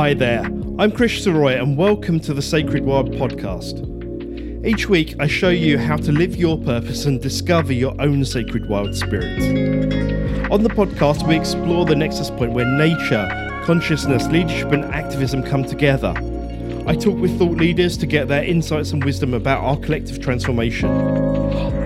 [0.00, 0.40] Hi there,
[0.78, 3.84] I'm Krish Saroy, and welcome to the Sacred Wild podcast.
[4.64, 8.66] Each week, I show you how to live your purpose and discover your own sacred
[8.66, 9.38] wild spirit.
[10.50, 13.28] On the podcast, we explore the nexus point where nature,
[13.66, 16.14] consciousness, leadership, and activism come together.
[16.86, 20.88] I talk with thought leaders to get their insights and wisdom about our collective transformation.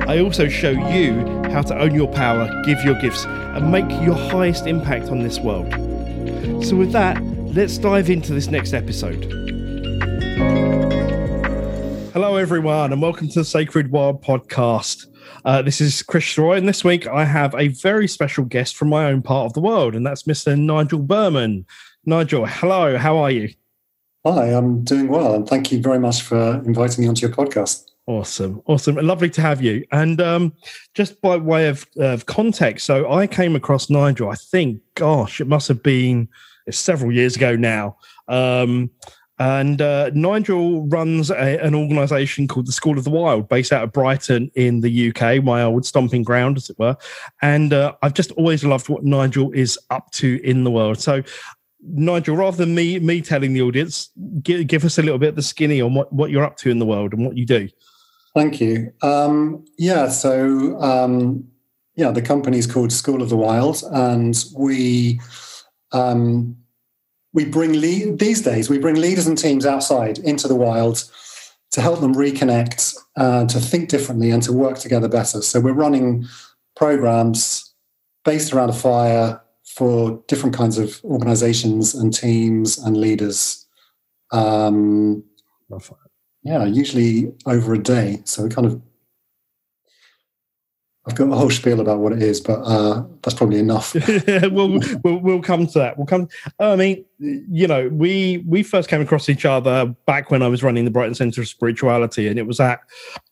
[0.08, 4.14] I also show you how to own your power, give your gifts, and make your
[4.14, 5.72] highest impact on this world.
[6.64, 7.20] So, with that,
[7.54, 9.26] let's dive into this next episode.
[12.12, 15.06] Hello, everyone, and welcome to the Sacred Wild podcast.
[15.44, 18.88] Uh, this is Chris Roy, and this week I have a very special guest from
[18.88, 20.58] my own part of the world, and that's Mr.
[20.58, 21.64] Nigel Berman.
[22.04, 23.48] Nigel, hello, how are you?
[24.26, 27.84] Hi, I'm doing well, and thank you very much for inviting me onto your podcast.
[28.08, 29.84] Awesome, awesome, lovely to have you.
[29.92, 30.54] And um,
[30.94, 34.28] just by way of, of context, so I came across Nigel.
[34.28, 36.28] I think, gosh, it must have been
[36.70, 37.96] several years ago now.
[38.28, 38.90] Um,
[39.38, 43.82] and uh, Nigel runs a, an organization called the School of the Wild, based out
[43.82, 46.96] of Brighton in the UK, my old stomping ground, as it were.
[47.42, 51.00] And uh, I've just always loved what Nigel is up to in the world.
[51.00, 51.22] So,
[51.82, 54.10] Nigel, rather than me me telling the audience,
[54.42, 56.70] give, give us a little bit of the skinny on what, what you're up to
[56.70, 57.68] in the world and what you do.
[58.34, 58.92] Thank you.
[59.02, 61.44] Um, yeah, so um,
[61.96, 65.20] yeah, the company's called School of the Wild, and we
[65.94, 66.56] um,
[67.32, 71.04] we bring lead, these days we bring leaders and teams outside into the wild
[71.70, 75.42] to help them reconnect, uh, to think differently, and to work together better.
[75.42, 76.26] So we're running
[76.76, 77.74] programs
[78.24, 83.66] based around a fire for different kinds of organizations and teams and leaders.
[84.30, 85.24] Um,
[86.44, 88.20] yeah, usually over a day.
[88.24, 88.80] So we kind of
[91.06, 93.94] I've got a whole spiel about what it is, but uh, that's probably enough.
[94.26, 95.98] we'll, we'll, we'll come to that.
[95.98, 96.28] We'll come.
[96.58, 100.62] I mean, you know, we we first came across each other back when I was
[100.62, 102.80] running the Brighton Centre of Spirituality, and it was that,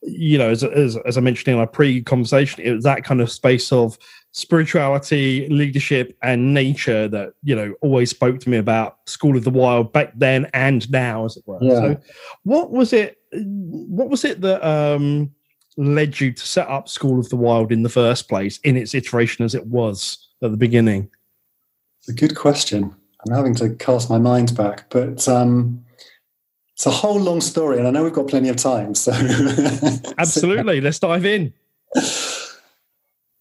[0.03, 3.33] you know, as as, as I mentioned in our pre-conversation, it was that kind of
[3.33, 3.97] space of
[4.33, 9.51] spirituality, leadership, and nature that you know always spoke to me about School of the
[9.51, 11.59] Wild back then and now, as it were.
[11.63, 11.75] Yeah.
[11.75, 12.01] So,
[12.43, 13.17] what was it?
[13.33, 14.63] What was it that?
[14.63, 15.31] um
[15.77, 18.95] led you to set up School of the Wild in the first place in its
[18.95, 21.11] iteration as it was at the beginning?
[22.01, 22.95] It's a good question.
[23.27, 25.85] I'm having to cast my mind back, but um,
[26.75, 28.95] it's a whole long story, and I know we've got plenty of time.
[28.95, 29.13] So,
[30.19, 31.53] absolutely, let's dive in.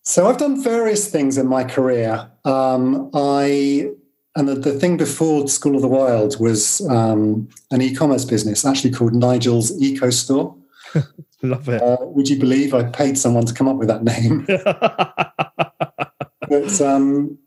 [0.04, 2.30] So, I've done various things in my career.
[2.46, 3.90] Um, I
[4.36, 8.92] and the, the, thing before School of the Wild was um, an e-commerce business, actually
[8.92, 10.56] called Nigel's Eco Store.
[11.44, 11.82] Love it.
[11.82, 14.46] Uh, would you believe I paid someone to come up with that name?
[16.48, 17.38] but um,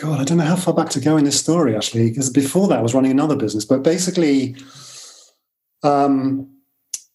[0.00, 2.66] God, I don't know how far back to go in this story actually, because before
[2.68, 3.64] that I was running another business.
[3.64, 4.56] But basically,
[5.84, 6.50] um,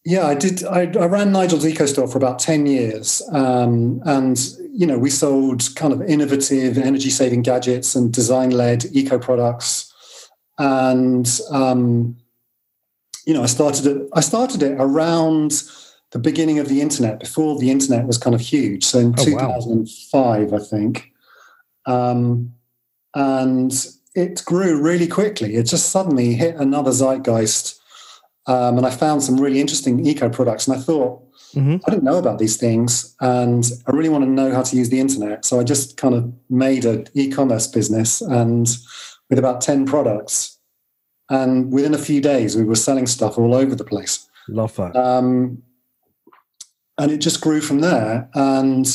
[0.05, 0.63] yeah, I did.
[0.63, 4.39] I, I, ran Nigel's Eco Store for about ten years, um, and
[4.71, 9.93] you know we sold kind of innovative energy-saving gadgets and design-led eco products,
[10.57, 12.15] and um,
[13.29, 14.09] you know, I started it.
[14.13, 15.61] I started it around
[16.09, 18.83] the beginning of the internet, before the internet was kind of huge.
[18.83, 20.57] So in oh, 2005, wow.
[20.57, 21.11] I think,
[21.85, 22.51] um,
[23.13, 23.71] and
[24.15, 25.57] it grew really quickly.
[25.57, 27.79] It just suddenly hit another zeitgeist,
[28.47, 30.67] um, and I found some really interesting eco products.
[30.67, 31.21] And I thought,
[31.53, 31.75] mm-hmm.
[31.85, 34.89] I didn't know about these things, and I really want to know how to use
[34.89, 35.45] the internet.
[35.45, 38.67] So I just kind of made an e-commerce business, and
[39.29, 40.58] with about ten products
[41.29, 44.27] and within a few days, we were selling stuff all over the place.
[44.47, 44.95] Love that.
[44.95, 45.61] Um,
[46.97, 48.29] and it just grew from there.
[48.33, 48.85] And,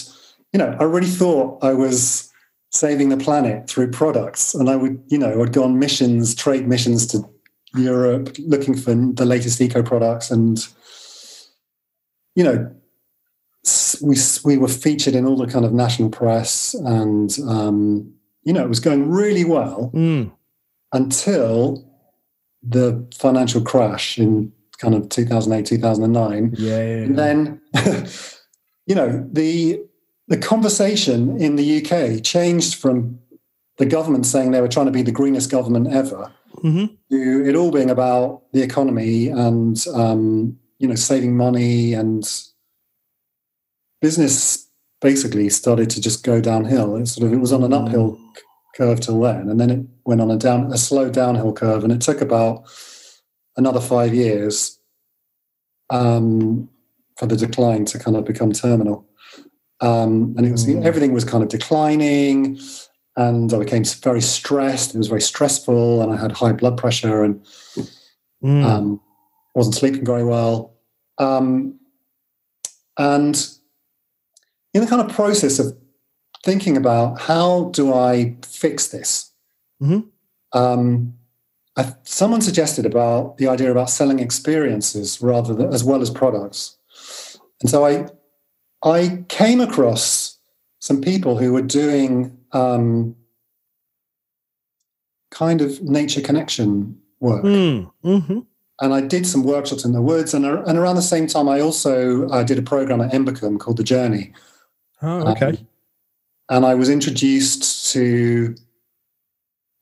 [0.53, 2.31] you know, I really thought I was
[2.71, 4.55] saving the planet through products.
[4.55, 7.23] And I would, you know, I'd go on missions, trade missions to
[7.77, 10.31] Europe, looking for the latest eco products.
[10.31, 10.67] And,
[12.35, 12.75] you know,
[14.03, 16.75] we, we were featured in all the kind of national press.
[16.75, 20.31] And, um, you know, it was going really well mm.
[20.93, 21.94] until
[22.67, 27.03] the financial crash in kind of 2008 2009 yeah, yeah, yeah.
[27.05, 27.61] and then
[28.87, 29.81] you know the
[30.29, 33.19] the conversation in the UK changed from
[33.77, 36.33] the government saying they were trying to be the greenest government ever
[36.63, 36.87] mm-hmm.
[37.11, 42.25] to it all being about the economy and um, you know saving money and
[44.01, 44.69] business
[45.01, 46.97] basically started to just go downhill.
[46.97, 48.21] It sort of it was on an uphill mm
[48.77, 51.93] curve till then, and then it went on a down a slow downhill curve, and
[51.93, 52.65] it took about
[53.57, 54.79] another five years
[55.91, 56.69] um,
[57.17, 59.07] for the decline to kind of become terminal.
[59.81, 60.85] Um, and it was mm.
[60.85, 62.59] everything was kind of declining.
[63.17, 64.95] and I became very stressed.
[64.95, 67.45] It was very stressful, and I had high blood pressure and
[68.43, 68.63] Mm.
[68.63, 69.01] um,
[69.55, 70.75] wasn't sleeping very well.
[71.17, 71.81] Um,
[72.99, 73.35] and
[74.75, 75.75] in the kind of process of
[76.45, 79.31] thinking about how do I fix this,
[79.83, 80.09] Mhm.
[80.53, 81.15] um,
[81.77, 86.77] I, someone suggested about the idea about selling experiences rather than as well as products.
[87.61, 88.07] And so I,
[88.83, 90.39] I came across
[90.81, 93.17] some people who were doing um,
[95.31, 97.91] kind of nature connection work Mm.
[98.03, 98.41] hmm
[98.81, 100.35] and I did some workshops in the woods.
[100.35, 103.77] And, and around the same time, I also uh, did a program at Embercombe called
[103.77, 104.33] The Journey.
[105.01, 105.47] Oh, okay.
[105.47, 105.69] Um,
[106.55, 108.55] and I was introduced to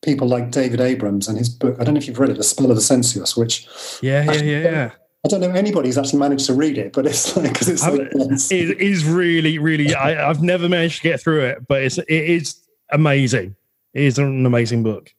[0.03, 1.77] people like David Abrams and his book.
[1.79, 3.67] I don't know if you've read it, The Spell of the Sensuous, which
[4.01, 4.91] yeah, yeah, yeah, yeah.
[5.25, 7.83] I don't know if anybody's actually managed to read it, but it's like, because it's
[7.83, 9.95] so It is really, really.
[9.95, 12.57] I, I've never managed to get through it, but it's it is
[12.91, 13.55] amazing.
[13.95, 15.13] It is an amazing book.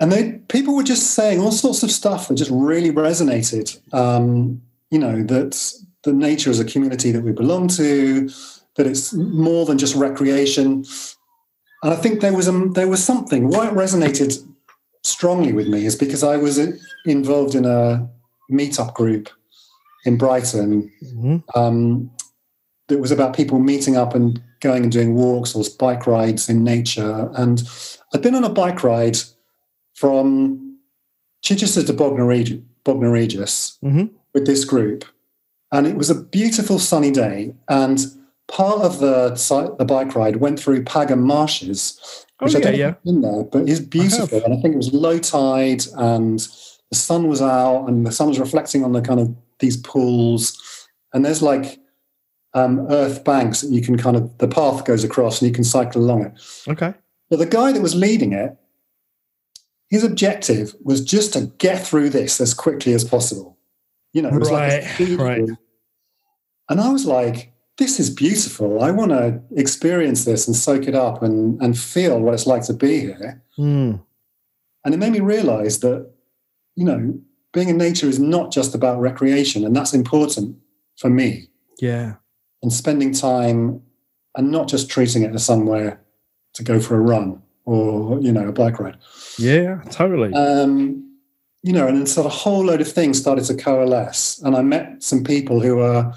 [0.00, 3.80] and they people were just saying all sorts of stuff that just really resonated.
[3.94, 4.60] Um,
[4.90, 8.28] you know that the nature is a community that we belong to,
[8.76, 10.84] that it's more than just recreation.
[11.82, 13.48] And I think there was a there was something.
[13.48, 14.44] Why it resonated
[15.04, 16.58] strongly with me is because I was
[17.04, 18.08] involved in a
[18.50, 19.28] meetup group
[20.04, 21.42] in Brighton Mhm.
[21.56, 22.10] um,
[22.88, 26.62] that was about people meeting up and going and doing walks or bike rides in
[26.62, 27.30] nature.
[27.34, 27.62] And
[28.14, 29.18] I'd been on a bike ride
[29.94, 30.76] from
[31.42, 34.10] Chichester to Bognor Regis, Bognor Regis Mhm.
[34.34, 35.04] with this group.
[35.72, 37.54] And it was a beautiful sunny day.
[37.68, 37.98] And
[38.52, 39.30] part of the,
[39.78, 41.98] the bike ride went through Pagham Marshes,
[42.38, 42.94] Oh which I don't yeah.
[43.04, 44.40] if there, but it's beautiful.
[44.40, 44.44] have.
[44.44, 46.38] And I think it was low tide and
[46.90, 50.88] the sun was out and the sun was reflecting on the kind of these pools.
[51.14, 51.78] And there's like
[52.52, 55.64] um, earth banks that you can kind of, the path goes across and you can
[55.64, 56.32] cycle along it.
[56.68, 56.92] Okay.
[57.30, 58.56] But the guy that was leading it,
[59.88, 63.56] his objective was just to get through this as quickly as possible.
[64.12, 65.48] You know, it was like Right, speed right.
[66.68, 68.82] And I was like, this is beautiful.
[68.82, 72.62] I want to experience this and soak it up and, and feel what it's like
[72.64, 73.42] to be here.
[73.58, 74.02] Mm.
[74.84, 76.10] And it made me realize that,
[76.74, 77.18] you know,
[77.52, 80.56] being in nature is not just about recreation, and that's important
[80.96, 81.48] for me.
[81.80, 82.14] Yeah.
[82.62, 83.82] And spending time
[84.36, 86.00] and not just treating it as somewhere
[86.54, 88.96] to go for a run or, you know, a bike ride.
[89.38, 89.82] Yeah.
[89.90, 90.32] Totally.
[90.32, 91.08] Um,
[91.62, 94.40] you know, and then sort of a whole load of things started to coalesce.
[94.40, 96.12] And I met some people who were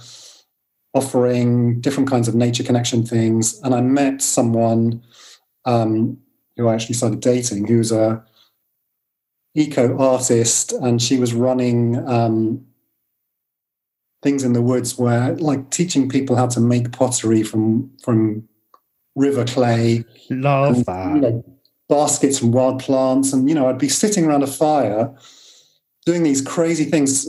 [0.96, 3.62] offering different kinds of nature connection things.
[3.62, 5.04] And I met someone
[5.66, 6.18] um,
[6.56, 8.24] who I actually started dating, who's a
[9.54, 12.66] eco artist, and she was running um,
[14.24, 18.48] things in the woods where, like, teaching people how to make pottery from from
[19.16, 21.34] river clay Love and, you that.
[21.34, 21.44] know,
[21.88, 23.32] baskets from wild plants.
[23.34, 25.14] And, you know, I'd be sitting around a fire
[26.06, 27.28] doing these crazy things,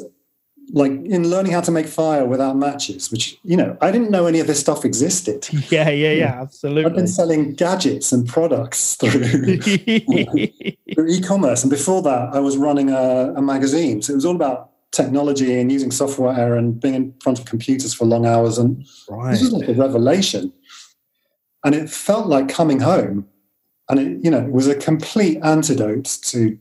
[0.72, 4.26] like in learning how to make fire without matches, which, you know, I didn't know
[4.26, 5.48] any of this stuff existed.
[5.70, 5.88] Yeah.
[5.90, 6.12] Yeah.
[6.12, 6.40] Yeah.
[6.42, 6.84] Absolutely.
[6.84, 11.62] I've been selling gadgets and products through, through e-commerce.
[11.62, 14.02] And before that, I was running a, a magazine.
[14.02, 17.92] So it was all about technology and using software and being in front of computers
[17.94, 18.58] for long hours.
[18.58, 19.32] And right.
[19.32, 20.52] this was like a revelation.
[21.64, 23.26] And it felt like coming home.
[23.88, 26.58] And it, you know, it was a complete antidote to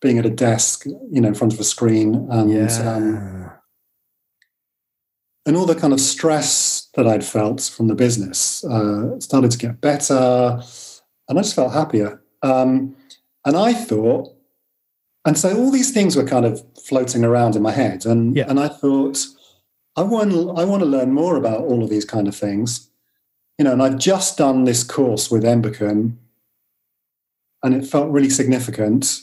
[0.00, 2.66] being at a desk, you know, in front of a screen and Yeah.
[2.96, 3.39] um,
[5.46, 9.58] and all the kind of stress that I'd felt from the business uh, started to
[9.58, 10.60] get better,
[11.28, 12.22] and I just felt happier.
[12.42, 12.96] Um,
[13.44, 14.34] and I thought,
[15.24, 18.46] and so all these things were kind of floating around in my head, and Yeah.
[18.48, 19.18] and I thought,
[19.96, 22.90] I want I want to learn more about all of these kind of things,
[23.58, 23.72] you know.
[23.72, 26.16] And I've just done this course with Embercombe,
[27.62, 29.20] and it felt really significant.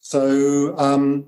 [0.00, 1.26] So um,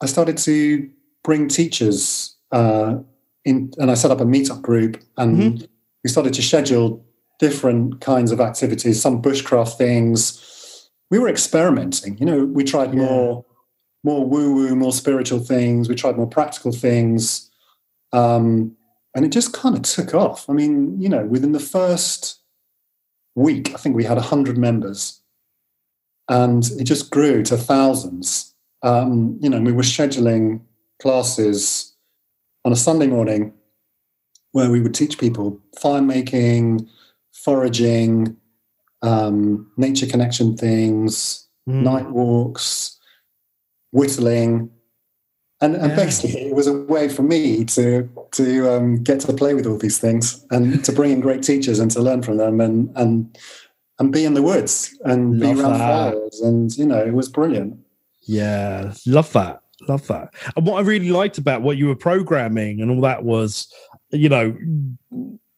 [0.00, 0.88] I started to
[1.24, 2.98] bring teachers uh,
[3.44, 5.68] in, and I set up a meetup group, and
[6.02, 7.04] we started to schedule
[7.38, 10.88] different kinds of activities, some bushcraft things.
[11.10, 12.18] We were experimenting.
[12.18, 13.04] You know, we tried Yeah.
[13.04, 13.44] more,
[14.02, 15.88] more woo-woo, more spiritual things.
[15.88, 17.50] We tried more practical things,
[18.12, 18.76] um,
[19.14, 20.48] and it just kind of took off.
[20.48, 22.40] I mean, you know, within the first
[23.34, 25.20] week, I think we had hundred members,
[26.28, 28.54] and it just grew to thousands.
[28.82, 30.60] Um, you know, we were scheduling
[31.00, 31.85] classes
[32.66, 33.52] on a Sunday morning
[34.50, 36.88] where we would teach people fire making,
[37.32, 38.36] foraging,
[39.02, 41.82] um, nature connection things, Mm.
[41.82, 42.98] night walks,
[43.92, 44.70] whittling.
[45.60, 45.96] And, and Yeah.
[45.96, 49.78] basically, it was a way for me to to um, get to play with all
[49.78, 53.36] these things and to bring in great teachers and to learn from them and and
[53.98, 56.12] and be in the woods and Love be around that.
[56.12, 56.40] fires.
[56.40, 57.78] And, you know, it was brilliant.
[58.26, 59.62] Yeah, love that.
[59.88, 60.32] Love that.
[60.56, 63.72] And what I really liked about what you were programming and all that was,
[64.10, 64.56] you know,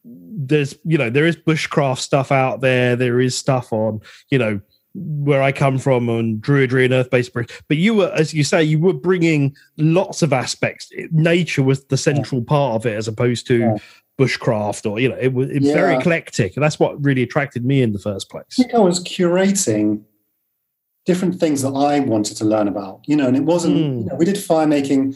[0.05, 2.97] there's, you know, there is bushcraft stuff out there.
[2.97, 4.61] There is stuff on, you know,
[4.95, 8.63] where I come from on Druidry and Earth Based But you were, as you say,
[8.65, 10.91] you were bringing lots of aspects.
[11.13, 13.77] Nature was the central part of it as opposed to Yeah.
[14.19, 16.57] bushcraft or, you know, it was it was very eclectic.
[16.57, 18.57] And that's what really attracted me in the first I place.
[18.57, 20.01] think I was curating
[21.09, 23.99] different things that I wanted to learn about, you know, and it wasn't, Mm.
[24.01, 25.15] you know, we did fire making.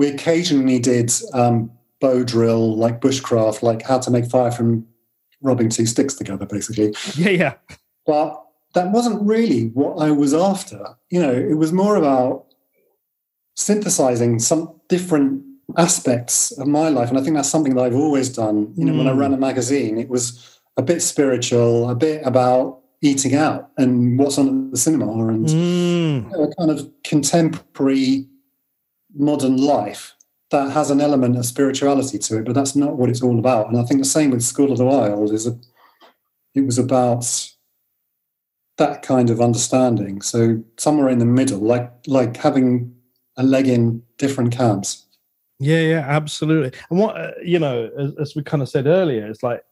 [0.00, 1.56] We occasionally did um,
[2.00, 4.86] bow drill, like bushcraft, like how to make fire from
[5.42, 6.94] rubbing two sticks together, basically.
[7.16, 7.54] Yeah, yeah.
[8.06, 8.40] But
[8.74, 10.80] that wasn't really what I was after.
[11.10, 12.46] You know, it was more about
[13.56, 15.42] synthesizing some different
[15.76, 17.08] aspects of my life.
[17.08, 18.72] And I think that's something that I've always done.
[18.76, 19.18] You know, when I Mm.
[19.18, 20.24] ran a magazine, it was
[20.76, 25.46] a bit spiritual, a bit about eating out and what's on at the cinema and
[25.46, 26.24] Mm.
[26.24, 28.26] you know, a kind of contemporary
[29.14, 30.14] modern life
[30.50, 33.68] that has an element of spirituality to it, but that's not what it's all about.
[33.68, 35.56] And I think the same with School of the Wild is a,
[36.54, 37.26] it was about
[38.78, 40.22] that kind of understanding.
[40.22, 42.94] So somewhere in the middle, like like having
[43.36, 45.04] a leg in different camps.
[45.60, 46.78] Yeah, yeah, absolutely.
[46.90, 49.64] And what uh, you know, as, as we kind of said earlier, it's like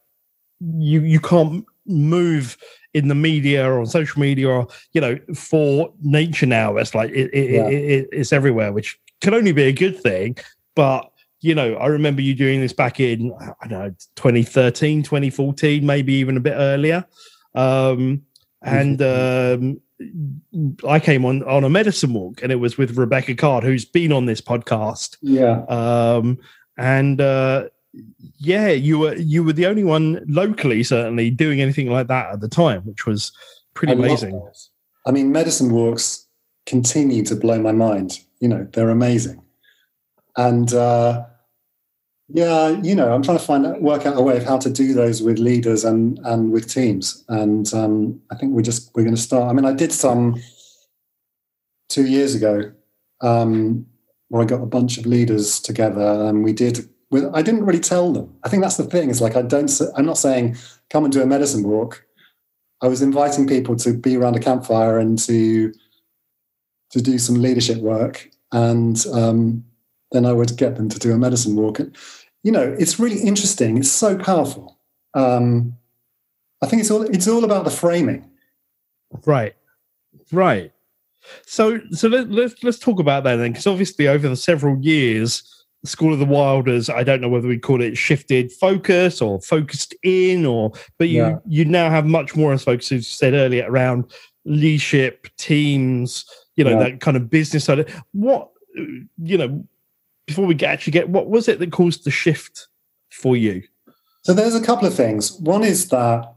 [0.59, 2.57] you you can't move
[2.97, 6.77] in the media or on social media or you know for nature now.
[6.77, 7.67] It's like it, it, Yeah.
[7.67, 10.37] it, it, it's everywhere, which can only be a good thing.
[10.75, 11.09] But
[11.41, 16.13] you know, I remember you doing this back in I don't know 2013, 2014, maybe
[16.13, 17.05] even a bit earlier.
[17.55, 18.23] Um,
[18.63, 19.79] and um,
[20.87, 24.11] I came on on a medicine walk, and it was with Rebecca Card, who's been
[24.11, 25.63] on this podcast Yeah.
[25.69, 26.37] um
[26.77, 27.69] and uh
[28.39, 32.41] yeah you were you were the only one locally certainly doing anything like that at
[32.41, 33.31] the time which was
[33.77, 34.41] pretty I amazing.
[35.05, 36.27] I mean, medicine walks
[36.65, 38.19] continue to blow my mind.
[38.41, 39.41] You know, they're amazing.
[40.35, 41.25] And uh,
[42.27, 44.69] yeah, you know, I'm trying to find out, work out a way of how to
[44.69, 47.23] do those with leaders and and with teams.
[47.29, 49.49] And um, I think we're just we're going to start.
[49.49, 50.41] I mean, I did some
[51.87, 52.71] two years ago
[53.21, 53.85] um,
[54.27, 56.89] where I got a bunch of leaders together and we did.
[57.09, 58.35] With, I didn't really tell them.
[58.43, 59.09] I think that's the thing.
[59.09, 59.71] It's like I don't.
[59.95, 60.57] I'm not saying
[60.89, 62.05] come and do a medicine walk.
[62.81, 65.73] I was inviting people to be around a campfire and to
[66.91, 69.63] to do some leadership work, and um,
[70.11, 71.79] then I would get them to do a medicine walk.
[71.79, 71.95] And,
[72.43, 73.77] you know, it's really interesting.
[73.77, 74.77] It's so powerful.
[75.13, 75.77] Um,
[76.61, 78.29] I think it's all it's all about the framing.
[79.25, 79.55] right
[80.31, 80.71] right
[81.45, 85.56] so so let, let's let's talk about that then because obviously over the several years
[85.85, 89.93] school of the wilders i don't know whether we call it shifted focus or focused
[90.03, 91.37] in or but you Yeah.
[91.47, 94.05] you now have much more as folks who said earlier around
[94.43, 96.79] leadership teams you know Yeah.
[96.89, 99.63] that kind of business side of- what you know
[100.25, 102.67] before we get, actually get what was it that caused the shift
[103.11, 103.63] for you
[104.23, 105.31] So there's a couple of things.
[105.39, 106.33] One is that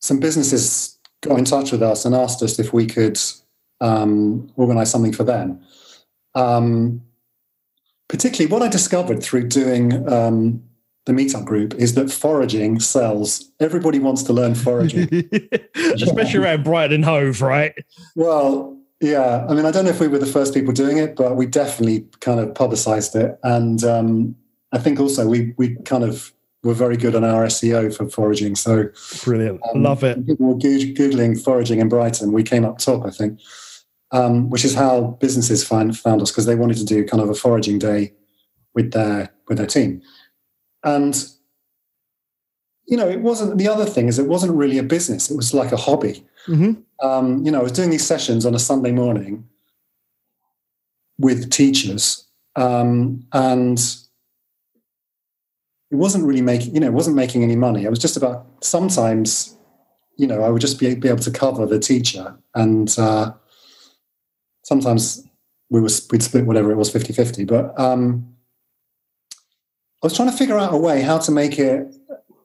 [0.00, 3.18] some businesses got in touch with us and asked us if we could
[3.80, 5.60] um, organize something for them.
[6.36, 7.02] Um,
[8.08, 10.62] particularly, what I discovered through doing um,
[11.06, 13.50] the meetup group is that foraging sells.
[13.60, 15.08] Everybody wants to learn foraging.
[15.76, 17.74] especially around brighton and hove right
[18.16, 19.46] well, yeah.
[19.48, 21.46] I mean, I don't know if we were the first people doing it, but we
[21.46, 23.38] definitely kind of publicized it.
[23.42, 24.36] And um,
[24.72, 26.32] I think also we we kind of
[26.62, 28.54] were very good on our SEO for foraging.
[28.56, 28.88] So
[29.22, 32.32] brilliant Um, love it when People were Goog- googling foraging in Brighton.
[32.32, 33.38] We came up top, I think,
[34.14, 37.28] um, which is how businesses find, found us because they wanted to do kind of
[37.28, 38.12] a foraging day
[38.72, 40.02] with their with their team.
[40.84, 41.14] And
[42.86, 43.58] you know, it wasn't.
[43.58, 45.30] The other thing is, it wasn't really a business.
[45.30, 46.24] It was like a hobby.
[46.46, 46.84] Mhm.
[47.02, 49.48] Um, you know, I was doing these sessions on a Sunday morning
[51.18, 53.78] with teachers, um, and
[55.90, 56.72] it wasn't really making.
[56.74, 57.82] You know, it wasn't making any money.
[57.82, 59.54] It was just about sometimes
[60.16, 62.36] you know, I would just be, be able to cover the teacher.
[62.54, 63.32] And uh,
[64.64, 65.24] sometimes
[65.70, 67.44] we were, we'd split whatever it was 50 50.
[67.44, 68.34] But um,
[70.02, 71.94] I was trying to figure out a way how to make it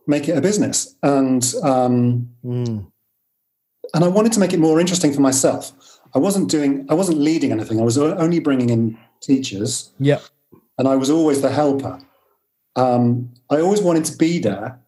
[0.05, 0.95] make it a business.
[1.01, 2.85] And um, Mm.
[3.95, 5.71] and I wanted to make it more interesting for myself.
[6.15, 7.79] I wasn't doing, I wasn't leading anything.
[7.79, 10.19] I was only bringing in teachers, yeah
[10.79, 11.99] and I was always the helper.
[12.75, 14.79] Um, I always wanted to be there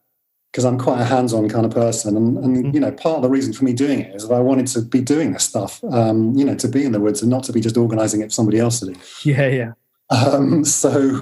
[0.52, 3.30] because I'm quite a hands-on kind of person, and, and you know, part of the
[3.30, 5.84] reason for me doing it is that I wanted to be doing this stuff.
[5.86, 8.26] Um, you know, to be in the woods and not to be just organising it
[8.26, 8.96] for somebody else to do.
[9.24, 9.72] Yeah, yeah.
[10.10, 11.22] Um, so,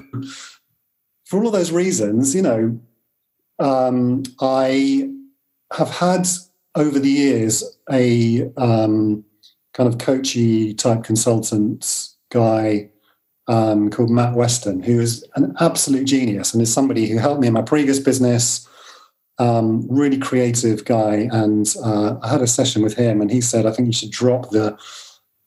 [1.24, 2.80] for all of those reasons, you know,
[3.60, 5.10] um, I
[5.72, 6.26] have had
[6.74, 9.24] over the years a um,
[9.74, 12.90] kind of coachy type consultant guy
[13.48, 17.48] um, called Matt Weston, who is an absolute genius and is somebody who helped me
[17.48, 18.68] in my previous business.
[19.40, 23.64] Um, really creative guy, and uh, I had a session with him, and he said,
[23.66, 24.78] "I think you should drop the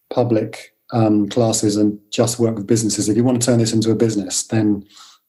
[0.10, 3.08] public um, classes and just work with businesses.
[3.08, 4.86] If you want to turn this into a business, then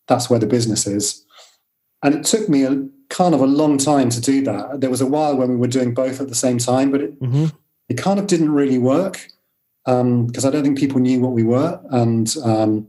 [0.08, 1.24] that's where the business is."
[2.02, 4.80] And it took me a kind of a long time to do that.
[4.80, 7.20] There was a while when we were doing both at the same time, but it
[7.20, 7.46] mm-hmm.
[7.88, 9.28] it kind of didn't really work
[9.84, 12.88] because um, I don't think people knew what we were, and um,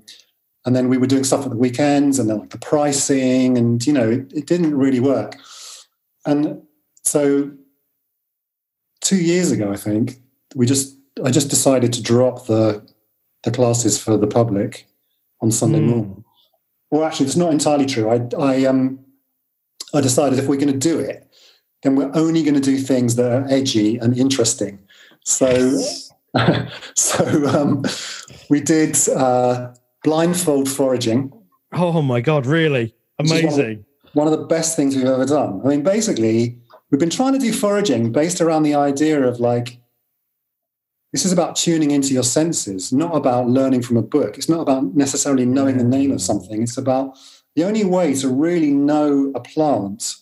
[0.66, 3.86] and then we were doing stuff at the weekends, and then like the pricing, and
[3.86, 5.36] you know, it, it didn't really work.
[6.26, 6.64] And
[7.04, 7.52] so,
[9.02, 10.22] two years ago, I think
[10.56, 12.86] we just I just decided to drop the
[13.44, 14.88] the classes for the public
[15.42, 15.88] on Sunday mm.
[15.88, 16.24] morning.
[16.92, 18.10] Well, actually, it's not entirely true.
[18.10, 19.00] I I um
[19.94, 21.28] I decided if we're going to do it,
[21.84, 24.80] then we're only going to do things that are edgy and interesting.
[25.24, 25.82] So.
[26.96, 27.86] so um,
[28.50, 31.32] we did uh, blindfold foraging.
[31.72, 32.46] Oh my god!
[32.46, 33.86] Really amazing.
[34.16, 35.62] One of, the best things we've ever done.
[35.64, 36.58] I mean, basically,
[36.90, 39.80] we've been trying to do foraging based around the idea of like
[41.12, 44.38] this is about tuning into your senses, not about learning from a book.
[44.38, 46.64] It's not about necessarily knowing the name of something.
[46.64, 47.18] It's about
[47.56, 50.16] the only way to really know a plant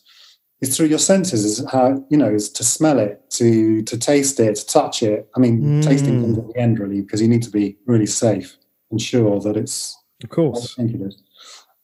[0.61, 4.39] is through your senses is how you know is to smell it to to taste
[4.39, 5.83] it to touch it i mean mm.
[5.83, 8.55] tasting comes at the end really because you need to be really safe
[8.89, 11.21] and sure that it's of course I think it is.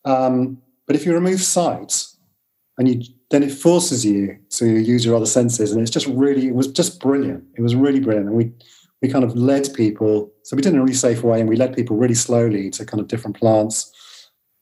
[0.05, 2.07] Um, but if you remove sight
[2.79, 6.47] and you then it forces you to use your other senses and it's just really
[6.47, 8.51] it was just brilliant it was really brilliant and we
[9.03, 11.47] we kind of led people so we did it in a really safe way and
[11.47, 13.93] we led people really slowly to kind of different plants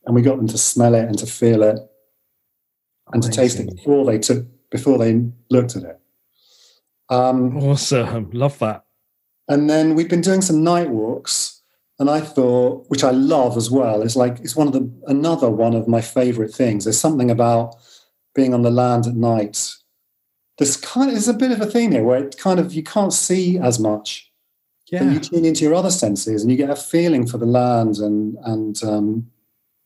[0.06, 1.78] and we got them to smell it and to feel it
[3.14, 3.32] and Amazing.
[3.32, 6.00] to taste it before they took before they looked at it.
[7.10, 8.84] Um, awesome, love that.
[9.48, 11.57] And then we've been doing some night walks,
[12.00, 15.50] and I thought, which I love as well, is like it's one of the another
[15.50, 16.84] one of my favorite things.
[16.84, 17.76] There's something about
[18.36, 19.74] being on the land at night.
[20.58, 22.84] There's kind of there's a bit of a thing here where it kind of you
[22.84, 24.32] can't see as much.
[24.92, 25.04] Yeah.
[25.04, 27.98] And you tune into your other senses and you get a feeling for the land
[27.98, 29.32] and and um,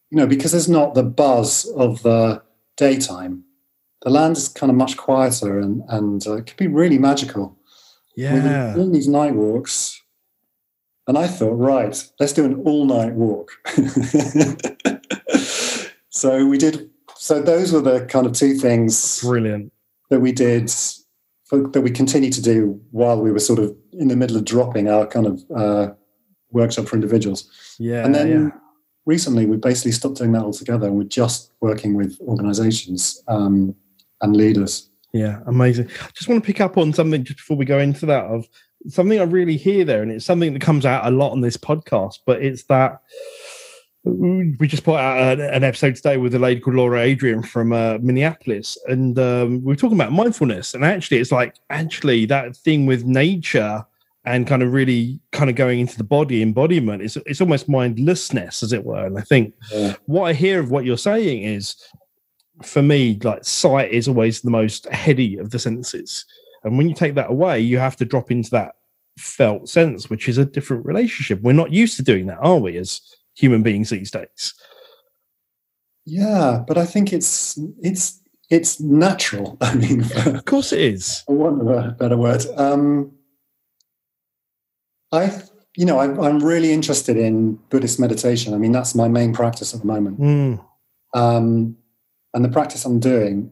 [0.10, 2.42] you know because there's not the buzz of the
[2.76, 3.46] daytime,
[4.02, 7.58] the land is kind of much quieter and and uh, it can be really magical.
[8.18, 10.01] Yeah, doing these night walks,
[11.08, 13.52] and I thought, right, let's do an all night walk.
[16.10, 16.90] so we did.
[17.16, 19.22] So those were the kind of two things.
[19.22, 19.72] Brilliant.
[20.10, 20.72] That we did.
[21.46, 24.46] For, that we continued to do while we were sort of in the middle of
[24.46, 25.92] dropping our kind of uh,
[26.52, 27.50] workshop for individuals.
[27.78, 28.06] Yeah.
[28.06, 28.50] And then yeah
[29.06, 33.76] recently we basically stopped doing that altogether and we're just working with organizations um,
[34.22, 37.66] and leaders yeah amazing i just want to pick up on something just before we
[37.66, 38.48] go into that of
[38.88, 41.58] something i really hear there and it's something that comes out a lot on this
[41.58, 43.02] podcast but it's that
[44.04, 48.00] we just put out an episode today with a lady called Laura Adrian from uh,
[48.02, 50.74] Minneapolis, and um, we are talking about mindfulness.
[50.74, 53.86] And actually, it's like actually that thing with nature
[54.26, 58.62] and kind of really kind of going into the body embodiment it's, it's almost mindlessness
[58.62, 59.96] as it were and i think yeah.
[60.06, 61.76] what i hear of what you're saying is
[62.64, 66.26] for me like sight is always the most heady of the senses
[66.64, 68.76] and when you take that away you have to drop into that
[69.18, 72.78] felt sense which is a different relationship we're not used to doing that are we
[72.78, 73.02] as
[73.36, 74.54] human beings these days
[76.06, 81.36] yeah but i think it's it's it's natural i mean of course it is for
[81.36, 83.12] want a better word um
[85.12, 85.42] I,
[85.76, 88.54] you know, I'm, I'm really interested in Buddhist meditation.
[88.54, 90.20] I mean, that's my main practice at the moment.
[90.20, 90.66] Mm.
[91.14, 91.76] Um,
[92.34, 93.52] and the practice I'm doing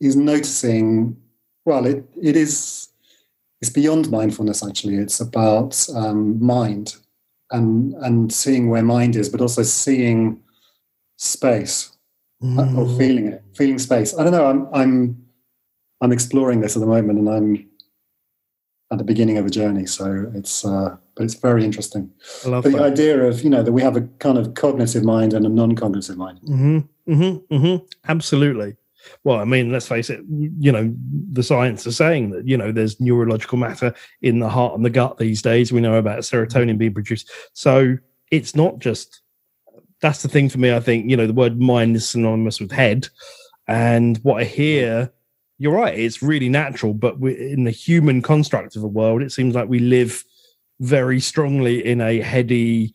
[0.00, 1.16] is noticing.
[1.64, 2.88] Well, it it is.
[3.60, 4.66] It's beyond mindfulness.
[4.66, 6.96] Actually, it's about um, mind
[7.50, 10.40] and and seeing where mind is, but also seeing
[11.16, 11.92] space
[12.42, 12.76] mm.
[12.76, 14.16] or feeling it, feeling space.
[14.16, 14.46] I don't know.
[14.46, 15.24] I'm I'm
[16.00, 17.66] I'm exploring this at the moment, and I'm
[18.92, 19.86] at the beginning of a journey.
[19.86, 22.10] So it's uh, but it's very interesting.
[22.44, 22.82] I love the that.
[22.82, 26.16] idea of you know that we have a kind of cognitive mind and a non-cognitive
[26.16, 26.40] mind.
[26.40, 27.84] Mm-hmm, mm-hmm, mm-hmm.
[28.08, 28.76] Absolutely.
[29.24, 30.20] Well, I mean, let's face it.
[30.28, 30.94] You know,
[31.32, 34.90] the science is saying that you know there's neurological matter in the heart and the
[34.90, 35.72] gut these days.
[35.72, 37.30] We know about serotonin being produced.
[37.52, 37.96] So
[38.30, 39.20] it's not just.
[40.00, 40.74] That's the thing for me.
[40.74, 43.08] I think you know the word mind is synonymous with head,
[43.66, 45.12] and what I hear
[45.58, 45.98] you're right.
[45.98, 49.78] It's really natural, but in the human construct of a world, it seems like we
[49.78, 50.24] live
[50.80, 52.92] very strongly in a heady,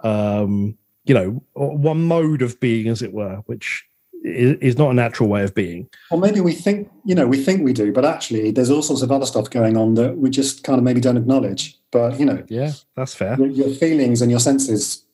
[0.00, 3.84] um, you know, one mode of being, as it were, which
[4.22, 5.88] is, is not a natural way of being.
[6.10, 9.02] Or maybe we think, you know, we think we do, but actually there's all sorts
[9.02, 11.78] of other stuff going on that we just kind of maybe don't acknowledge.
[11.90, 13.36] But, you know, yeah, that's fair.
[13.36, 15.04] Your, your feelings and your senses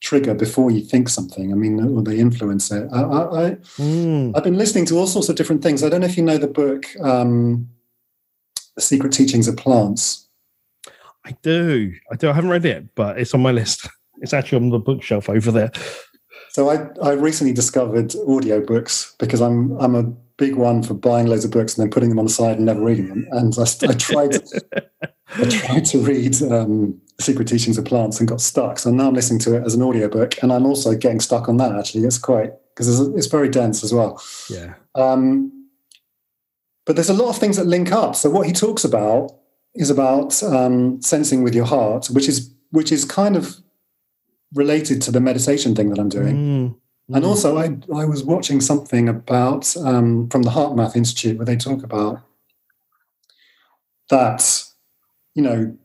[0.00, 1.52] trigger before you think something.
[1.52, 2.88] I mean, or they influence it.
[2.92, 4.32] I, I, mm.
[4.36, 5.82] I've been listening to all sorts of different things.
[5.82, 7.68] I don't know if you know the book, um,
[8.76, 10.28] The Secret Teachings of Plants.
[11.24, 11.92] I do.
[12.10, 12.30] I do.
[12.30, 13.88] I haven't read it, but it's on my list.
[14.20, 15.70] It's actually on the bookshelf over there.
[16.50, 20.04] So I, I recently discovered audiobooks because I'm I'm a
[20.38, 22.66] big one for buying loads of books and then putting them on the side and
[22.66, 23.26] never reading them.
[23.32, 24.62] And I, I tried to,
[25.36, 28.78] I tried to read um, Secret Teachings of Plants and got stuck.
[28.78, 31.56] So now I'm listening to it as an audiobook and I'm also getting stuck on
[31.58, 32.04] that actually.
[32.04, 34.22] It's quite because it's, it's very dense as well.
[34.48, 34.74] Yeah.
[34.94, 35.52] Um,
[36.86, 38.16] but there's a lot of things that link up.
[38.16, 39.32] So what he talks about
[39.74, 43.56] is about um, sensing with your heart, which is which is kind of
[44.54, 46.36] related to the meditation thing that I'm doing.
[46.36, 46.76] Mm.
[47.14, 47.28] And mm.
[47.28, 51.82] also, I, I was watching something about um, from the HeartMath Institute where they talk
[51.82, 52.20] about
[54.10, 54.64] that,
[55.34, 55.76] you know,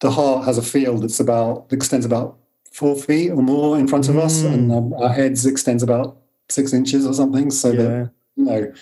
[0.00, 2.38] the heart has a field that's about extends about
[2.70, 4.22] four feet or more in front of mm.
[4.22, 6.18] us, and um, our heads extends about
[6.48, 7.50] six inches or something.
[7.50, 7.82] So yeah.
[7.82, 8.72] that you know,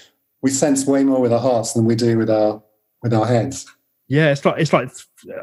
[0.42, 2.62] we sense way more with our hearts than we do with our
[3.02, 3.66] with our heads.
[4.08, 4.90] Yeah, it's like it's like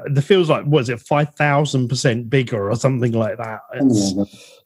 [0.06, 3.60] the feels like what is it five thousand percent bigger or something like that.
[3.74, 4.14] It's,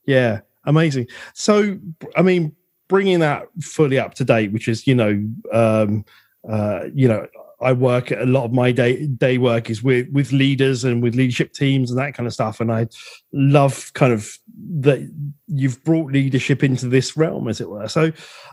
[0.06, 1.08] yeah, amazing.
[1.34, 1.78] So,
[2.16, 2.56] I mean,
[2.88, 6.06] bringing that fully up to date, which is you know, um,
[6.48, 7.26] uh, you know,
[7.60, 11.16] I work a lot of my day day work is with with leaders and with
[11.16, 12.88] leadership teams and that kind of stuff, and I
[13.34, 14.38] love kind of
[14.80, 15.12] that
[15.48, 17.88] you've brought leadership into this realm, as it were.
[17.88, 18.12] So,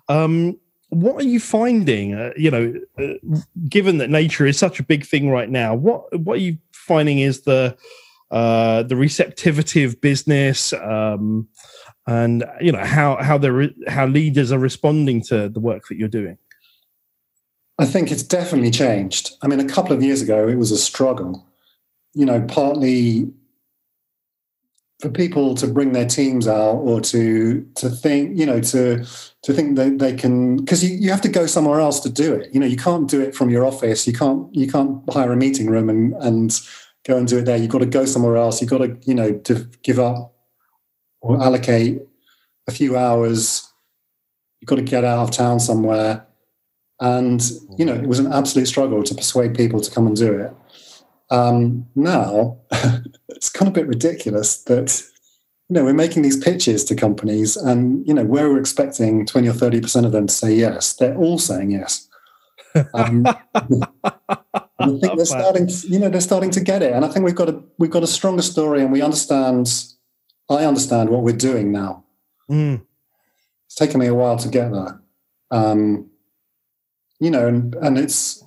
[0.08, 0.58] um,
[0.94, 2.14] what are you finding?
[2.14, 6.18] Uh, you know, uh, given that nature is such a big thing right now, what
[6.20, 7.76] what are you finding is the
[8.30, 11.48] uh, the receptivity of business, um,
[12.06, 16.08] and you know how how the how leaders are responding to the work that you're
[16.08, 16.38] doing?
[17.78, 19.32] I think it's definitely changed.
[19.42, 21.44] I mean, a couple of years ago, it was a struggle.
[22.14, 23.32] You know, partly
[25.00, 29.04] for people to bring their teams out or to to think you know to
[29.42, 32.34] to think that they can because you, you have to go somewhere else to do
[32.34, 32.54] it.
[32.54, 34.06] You know you can't do it from your office.
[34.06, 36.60] You can't you can't hire a meeting room and and
[37.06, 37.56] go and do it there.
[37.56, 38.60] You've got to go somewhere else.
[38.60, 40.34] You've got to you know to give up
[41.20, 42.00] or allocate
[42.68, 43.70] a few hours.
[44.60, 46.26] You've got to get out of town somewhere.
[47.00, 47.42] And
[47.76, 50.54] you know it was an absolute struggle to persuade people to come and do it
[51.34, 52.58] um, now
[53.28, 55.02] it's kind of a bit ridiculous that
[55.68, 59.48] you know we're making these pitches to companies, and you know where we're expecting twenty
[59.48, 62.08] or thirty percent of them to say yes, they're all saying yes.
[62.92, 63.26] Um,
[64.76, 67.24] I think they're starting, to, you know, they're starting to get it, and I think
[67.24, 69.68] we've got a we've got a stronger story, and we understand.
[70.50, 72.04] I understand what we're doing now.
[72.50, 72.82] Mm.
[73.64, 75.00] It's taken me a while to get there.
[75.50, 76.10] Um,
[77.18, 78.44] you know, and and it's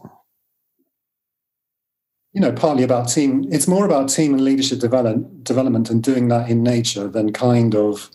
[2.37, 3.47] you know, partly about team.
[3.51, 7.73] It's more about team and leadership develop, development and doing that in nature than kind
[7.73, 8.11] of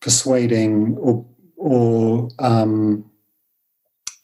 [0.00, 3.08] persuading or or um,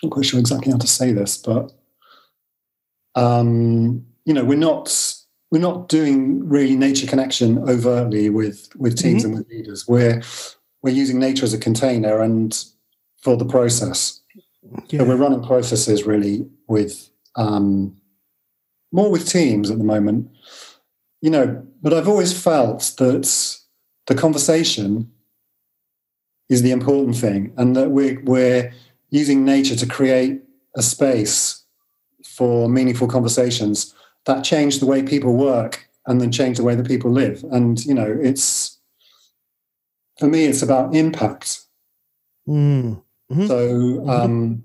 [0.02, 1.70] I'm not quite sure exactly how to say this, but
[3.14, 4.92] um, you know, we're not
[5.52, 9.36] we're not doing really nature connection overtly with with teams mm-hmm.
[9.36, 9.86] and with leaders.
[9.86, 10.20] We're
[10.82, 12.60] we're using nature as a container and
[13.18, 14.20] for the process.
[14.88, 14.98] Yeah.
[14.98, 17.96] So we're running processes really with um,
[18.92, 20.30] more with teams at the moment.
[21.20, 23.58] You know, but I've always felt that
[24.06, 25.10] the conversation
[26.48, 28.72] is the important thing, and that we're we're
[29.10, 30.42] using nature to create
[30.76, 31.64] a space
[32.24, 33.94] for meaningful conversations
[34.26, 37.44] that change the way people work and then change the way that people live.
[37.50, 38.78] And you know, it's
[40.18, 41.60] for me, it's about impact.
[42.48, 43.02] Mm.
[43.30, 43.46] Mm-hmm.
[43.46, 44.62] So um,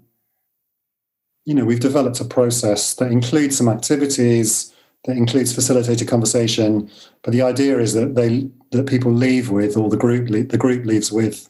[1.46, 4.74] you know, we've developed a process that includes some activities,
[5.06, 6.90] that includes facilitated conversation,
[7.24, 10.86] but the idea is that they that people leave with, or the group the group
[10.86, 11.48] leaves with,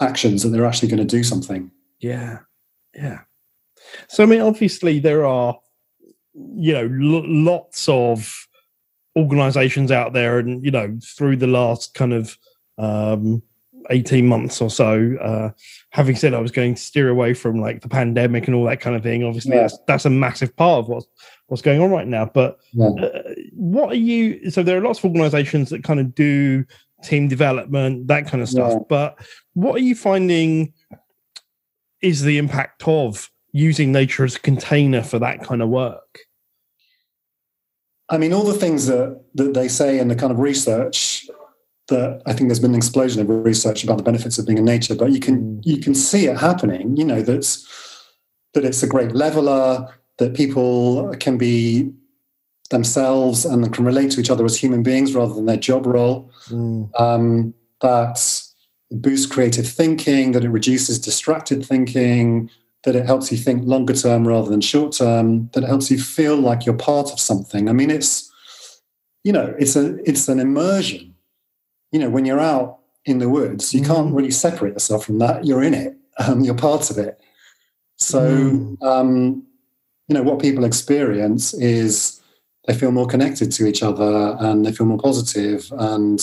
[0.00, 1.70] actions that they're actually going to do something.
[2.00, 2.40] Yeah,
[2.94, 3.20] yeah.
[4.08, 5.58] So I mean, obviously there are,
[6.34, 8.46] you know, l- lots of
[9.16, 12.36] organizations out there, and you know, through the last kind of
[12.78, 13.42] um,
[13.90, 15.16] 18 months or so.
[15.20, 15.50] Uh,
[15.90, 18.80] having said I was going to steer away from like the pandemic and all that
[18.80, 19.62] kind of thing, obviously yeah.
[19.62, 21.06] that's, that's a massive part of what's
[21.46, 22.26] what's going on right now.
[22.26, 22.88] But yeah.
[22.88, 23.22] uh,
[23.52, 24.50] what are you?
[24.50, 26.64] So there are lots of organisations that kind of do
[27.02, 28.72] team development, that kind of stuff.
[28.72, 28.78] Yeah.
[28.88, 29.18] But
[29.54, 30.72] what are you finding
[32.00, 36.20] is the impact of using nature as a container for that kind of work?
[38.10, 41.27] I mean, all the things that, that they say in the kind of research
[41.88, 44.64] that I think there's been an explosion of research about the benefits of being in
[44.64, 45.66] nature, but you can mm.
[45.66, 46.96] you can see it happening.
[46.96, 47.66] You know that's
[48.54, 51.90] that it's a great leveler, that people can be
[52.70, 56.30] themselves and can relate to each other as human beings rather than their job role.
[56.48, 57.00] Mm.
[57.00, 58.42] Um, that
[58.90, 62.50] boosts creative thinking, that it reduces distracted thinking,
[62.84, 65.98] that it helps you think longer term rather than short term, that it helps you
[65.98, 67.68] feel like you're part of something.
[67.68, 68.30] I mean, it's
[69.24, 71.07] you know, it's a it's an immersion.
[71.92, 73.86] You know, when you're out in the woods, you mm.
[73.86, 75.44] can't really separate yourself from that.
[75.44, 75.94] You're in it.
[76.18, 77.20] Um, you're part of it.
[77.96, 78.82] So, mm.
[78.82, 79.46] um,
[80.08, 82.20] you know, what people experience is
[82.66, 86.20] they feel more connected to each other and they feel more positive and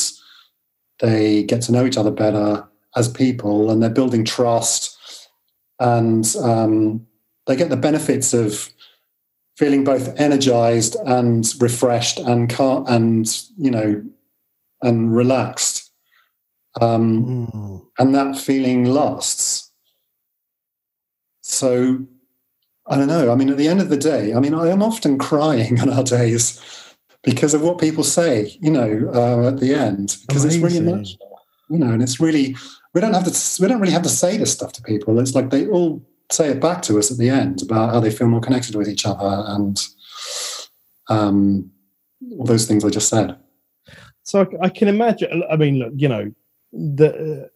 [1.00, 4.96] they get to know each other better as people and they're building trust
[5.80, 7.06] and um,
[7.48, 8.70] they get the benefits of
[9.58, 14.04] feeling both energized and refreshed and car- and you know
[14.86, 15.92] and relaxed.
[16.82, 17.86] Um, mm.
[18.00, 19.72] and that feeling lasts.
[21.42, 22.06] So
[22.88, 23.32] i don't know.
[23.32, 25.90] I mean at the end of the day i mean i am often crying on
[25.90, 26.62] our days
[27.24, 31.40] because of what people say you know uh, at the end because it's really emotional
[31.70, 32.56] you know and it's really
[32.96, 35.20] we don't have to we don't really have to say this stuff to people.
[35.20, 38.10] It's like they all say it back to us at the end about how they
[38.10, 39.86] feel more connected with each other and
[41.10, 41.70] um,
[42.40, 43.38] all those things I just said.
[44.26, 45.44] So I, I can imagine.
[45.50, 46.32] I mean, you know,
[46.74, 47.50] the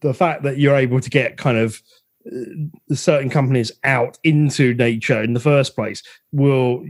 [0.00, 1.82] the fact that you're able to get kind of
[2.26, 6.84] uh, certain companies out into nature in the first place will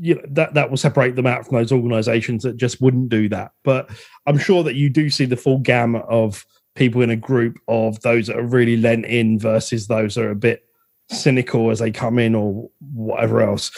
[0.00, 3.28] you know that that will separate them out from those organizations that just wouldn't do
[3.28, 3.90] that but
[4.26, 8.00] i'm sure that you do see the full gamut of people in a group of
[8.02, 10.64] those that are really lent in versus those that are a bit
[11.10, 13.70] cynical as they come in or whatever else.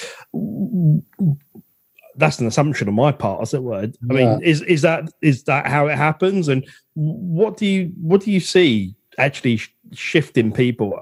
[2.20, 3.78] That's an assumption on my part, as it were.
[3.78, 3.90] I yeah.
[4.14, 6.48] mean, is is that is that how it happens?
[6.48, 10.98] And what do you what do you see actually sh- shifting people?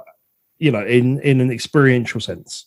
[0.59, 2.67] You know, in in an experiential sense.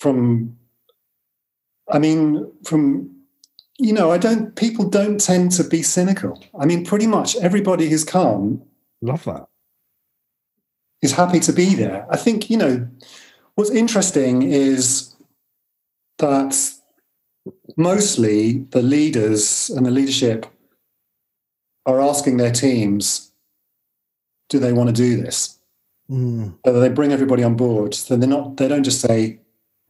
[0.00, 0.56] From,
[1.90, 3.14] I mean, from
[3.78, 4.54] you know, I don't.
[4.56, 6.42] People don't tend to be cynical.
[6.58, 8.62] I mean, pretty much everybody who's calm.
[9.00, 9.46] Love that
[11.02, 12.06] is happy to be there.
[12.10, 12.88] I think, you know,
[13.54, 15.14] what's interesting is
[16.18, 16.72] that
[17.76, 20.46] mostly the leaders and the leadership
[21.86, 23.32] are asking their teams,
[24.48, 25.58] do they want to do this?
[26.10, 26.54] Mm.
[26.62, 29.40] Whether they bring everybody on board, so they're not, they don't just say,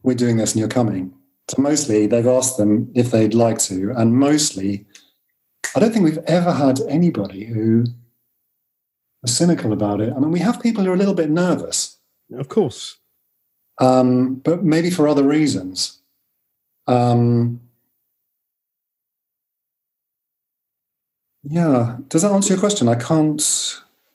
[0.03, 1.13] we're doing this and you're coming.
[1.49, 3.91] So mostly they've asked them if they'd like to.
[3.97, 4.85] And mostly,
[5.75, 7.85] I don't think we've ever had anybody who
[9.21, 10.13] was cynical about it.
[10.15, 11.97] I mean, we have people who are a little bit nervous.
[12.33, 12.97] Of course.
[13.79, 15.98] Um, but maybe for other reasons.
[16.89, 17.61] Um,
[21.43, 21.97] yeah.
[22.07, 22.87] Does that answer your question?
[22.87, 23.41] I can't.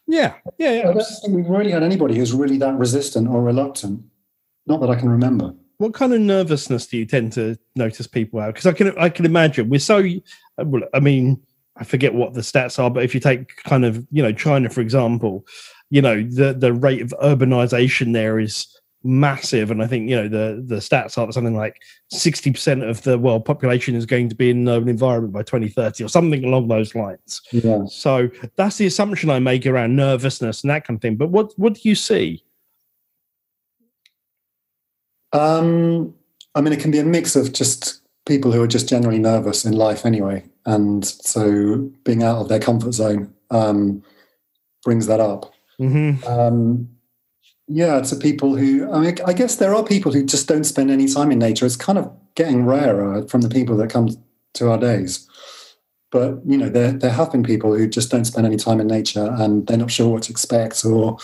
[0.07, 0.35] Yeah.
[0.59, 0.73] Yeah.
[0.73, 0.89] yeah.
[0.91, 4.05] I don't think we've really had anybody who's really that resistant or reluctant.
[4.67, 5.55] Not that I can remember.
[5.79, 8.55] What kind of nervousness do you tend to notice people have?
[8.55, 10.05] Because I can, I can imagine we're so.
[10.59, 11.43] I mean,
[11.77, 14.71] I forget what the stats are, but if you take kind of you know China
[14.71, 15.45] for example,
[15.91, 18.69] you know the the rate of urbanization there is
[19.05, 23.03] massive, and I think you know the the stats are something like sixty percent of
[23.03, 26.09] the world population is going to be in an urban environment by twenty thirty or
[26.09, 27.43] something along those lines.
[27.53, 27.85] Yeah.
[27.87, 31.17] So that's the assumption I make around nervousness and that kind of thing.
[31.17, 32.43] But what what do you see?
[35.33, 36.15] Um,
[36.55, 39.65] I mean, it can be a mix of just people who are just generally nervous
[39.65, 44.03] in life anyway and so being out of their comfort zone um,
[44.83, 45.53] brings that up.
[45.81, 46.27] Mm-hmm.
[46.27, 46.89] Um,
[47.67, 50.91] yeah, to people who I mean, I guess there are people who just don't spend
[50.91, 51.67] any time in nature.
[51.67, 54.11] It's kind of getting rarer from the people that come
[54.55, 55.29] to our days.
[56.11, 58.87] But you know, there there have been people who just don't spend any time in
[58.87, 61.19] nature, and they're not sure what to expect, or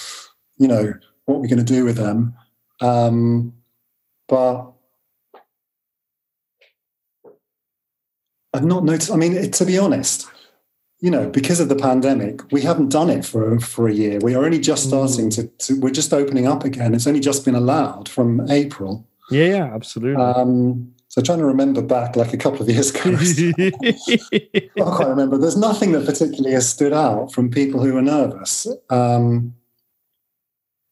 [0.56, 0.94] you know,
[1.26, 2.34] what we're going to do with them.
[2.80, 3.52] Um,
[4.26, 4.72] but
[8.54, 9.12] I've not noticed.
[9.12, 10.26] I mean, it, to be honest,
[11.00, 14.18] you know, because of the pandemic, we haven't done it for for a year.
[14.22, 15.34] We are only just starting mm.
[15.34, 16.94] to, to, We're just opening up again.
[16.94, 19.06] It's only just been allowed from April.
[19.30, 20.22] Yeah, yeah, absolutely.
[20.22, 23.00] Um, so trying to remember back like a couple of years ago.
[23.18, 25.38] I can't remember.
[25.38, 28.66] There's nothing that particularly has stood out from people who were nervous.
[28.90, 29.54] Um,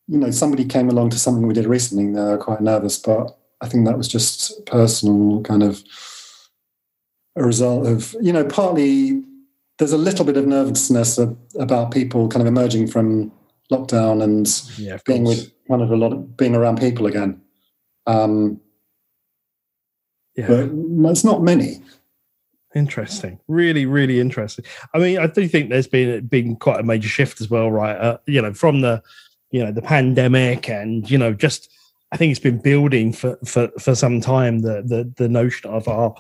[0.09, 2.05] you know, somebody came along to something we did recently.
[2.05, 5.85] and They were quite nervous, but I think that was just personal kind of
[7.37, 9.23] a result of, you know, partly
[9.79, 11.19] there's a little bit of nervousness
[11.59, 13.33] about people kind of emerging from
[13.71, 17.41] lockdown and yeah, being with kind of a lot of being around people again.
[18.07, 18.61] Um,
[20.35, 20.47] yeah.
[20.47, 20.71] But
[21.11, 21.83] it's not many.
[22.75, 23.41] Interesting.
[23.49, 24.65] Really, really interesting.
[24.95, 27.97] I mean, I do think there's been been quite a major shift as well, right?
[27.97, 29.03] Uh, you know, from the
[29.51, 31.71] you know the pandemic and you know just
[32.13, 35.89] I think it's been building for for for some time the the the notion of
[35.89, 36.15] our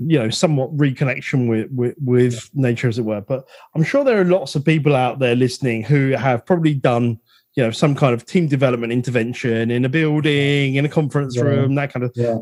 [0.00, 4.20] you know somewhat reconnection with, with, with nature as it were but i'm sure there
[4.20, 7.18] are lots of people out there listening who have probably done
[7.56, 11.42] you know some kind of team development intervention in a building in a conference yeah.
[11.42, 12.38] room that kind of yeah.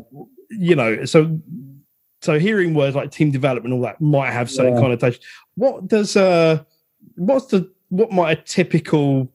[0.49, 1.39] you know so
[2.21, 4.81] so hearing words like team development all that might have certain yeah.
[4.81, 5.21] connotation
[5.55, 6.61] what does uh
[7.15, 9.31] what's the what might a typical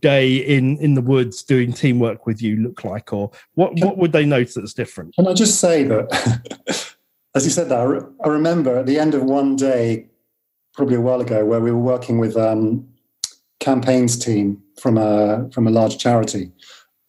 [0.00, 4.12] day in in the woods doing teamwork with you look like or what what would
[4.12, 6.87] they notice that's different can i just say that
[7.34, 10.06] as you said that, I, re- I, remember at the end of one day,
[10.74, 12.88] probably a while ago, where we were working with um,
[13.60, 16.50] campaigns team from a from a large charity,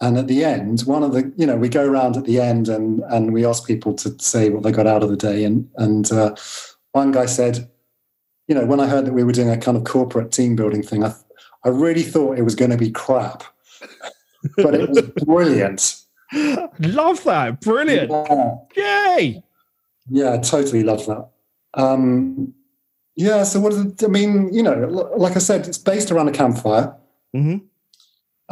[0.01, 2.67] and at the end, one of the you know we go around at the end
[2.67, 5.69] and and we ask people to say what they got out of the day, and
[5.77, 6.35] and uh,
[6.91, 7.69] one guy said,
[8.47, 10.83] you know, when I heard that we were doing a kind of corporate team building
[10.83, 11.13] thing, I
[11.63, 13.43] I really thought it was going to be crap,
[14.57, 15.95] but it was brilliant.
[16.79, 18.11] Love that, brilliant!
[18.75, 19.15] Yeah.
[19.17, 19.43] Yay!
[20.09, 21.29] Yeah, I totally love that.
[21.73, 22.53] Um,
[23.15, 24.03] yeah, so what is it?
[24.03, 26.95] I mean, you know, like I said, it's based around a campfire.
[27.35, 27.57] Mm-hmm.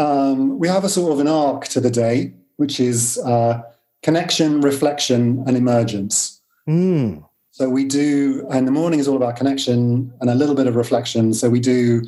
[0.02, 3.62] Um, we have a sort of an arc to the day, which is uh,
[4.04, 6.42] connection, reflection, and emergence.
[6.68, 7.24] Mm.
[7.52, 10.76] So we do, and the morning is all about connection and a little bit of
[10.76, 11.34] reflection.
[11.34, 12.06] So we do,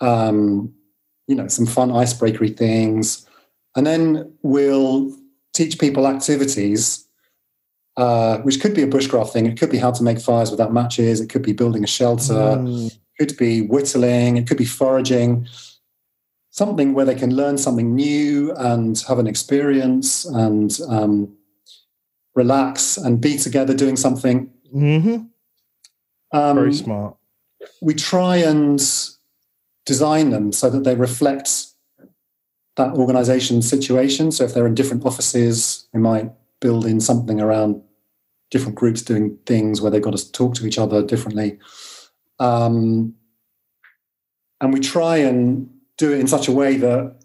[0.00, 0.72] um,
[1.26, 3.26] you know, some fun icebreakery things,
[3.74, 5.12] and then we'll
[5.52, 7.05] teach people activities
[7.96, 9.46] uh, which could be a bushcraft thing.
[9.46, 11.20] It could be how to make fires without matches.
[11.20, 12.34] It could be building a shelter.
[12.34, 12.86] Mm.
[12.88, 14.36] It could be whittling.
[14.36, 15.48] It could be foraging.
[16.50, 21.36] Something where they can learn something new and have an experience and um,
[22.34, 24.50] relax and be together doing something.
[24.74, 26.36] Mm-hmm.
[26.36, 27.16] Um, Very smart.
[27.80, 28.78] We try and
[29.84, 31.66] design them so that they reflect
[32.76, 34.30] that organization's situation.
[34.32, 36.30] So if they're in different offices, we might
[36.60, 37.82] build in something around
[38.50, 41.58] different groups doing things where they've got to talk to each other differently.
[42.38, 43.14] Um,
[44.60, 47.16] and we try and do it in such a way that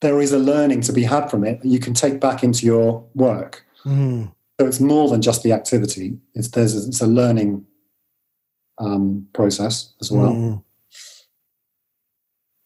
[0.00, 2.66] there is a learning to be had from it that you can take back into
[2.66, 3.64] your work.
[3.84, 4.32] Mm.
[4.60, 6.18] So it's more than just the activity.
[6.34, 7.64] It's there's a, it's a learning
[8.78, 10.32] um, process as well.
[10.32, 10.64] Mm.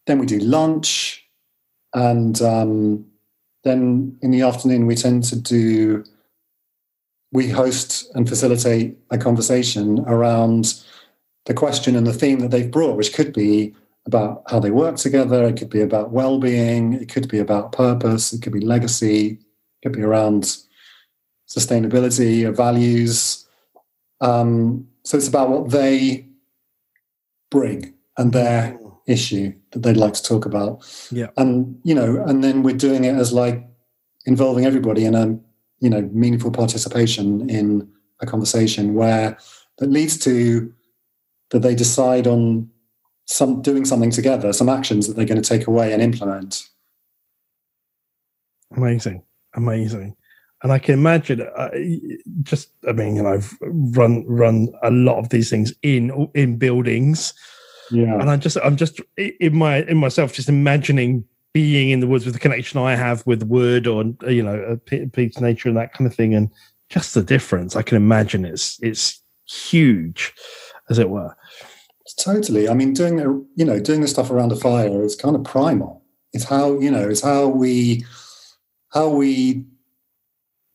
[0.06, 1.26] Then we do lunch,
[1.94, 3.06] and um,
[3.64, 6.04] then in the afternoon we tend to do
[7.32, 10.74] we host and facilitate a conversation around
[11.46, 13.74] the question and the theme that they've brought, which could be
[14.06, 18.32] about how they work together, it could be about well-being, it could be about purpose,
[18.32, 19.38] it could be legacy, it
[19.82, 20.56] could be around
[21.48, 23.46] sustainability or values.
[24.20, 26.26] Um, so it's about what they
[27.50, 30.86] bring and their issue that they'd like to talk about.
[31.10, 31.28] Yeah.
[31.36, 33.66] And you know, and then we're doing it as like
[34.26, 35.38] involving everybody in a
[35.80, 37.88] you know meaningful participation in
[38.20, 39.38] a conversation where
[39.78, 40.72] that leads to
[41.50, 42.68] that they decide on
[43.26, 46.68] some doing something together, some actions that they're going to take away and implement.
[48.76, 49.22] Amazing,
[49.54, 50.16] amazing,
[50.62, 51.40] and I can imagine.
[51.40, 51.70] Uh,
[52.42, 56.58] just, I mean, you know, I've run run a lot of these things in in
[56.58, 57.32] buildings,
[57.90, 61.24] yeah, and I just, I'm just in my in myself, just imagining
[61.58, 65.06] being in the woods with the connection I have with wood or you know a
[65.08, 66.48] piece of nature and that kind of thing, and
[66.88, 67.74] just the difference.
[67.74, 70.32] I can imagine it's it's huge,
[70.88, 71.36] as it were.
[72.16, 72.68] Totally.
[72.68, 73.18] I mean, doing
[73.56, 76.04] you know doing the stuff around a fire is kind of primal.
[76.32, 78.04] It's how you know it's how we
[78.90, 79.64] how we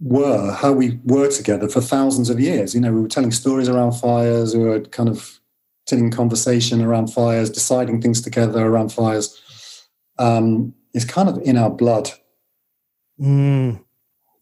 [0.02, 2.76] were how we were together for thousands of years.
[2.76, 4.54] You know, we were telling stories around fires.
[4.54, 5.40] We were kind of
[5.88, 9.40] sitting conversation around fires, deciding things together around fires
[10.20, 12.10] um, is kind of in our blood.
[13.20, 13.84] Mm,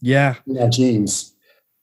[0.02, 0.36] yeah.
[0.48, 1.34] In our genes.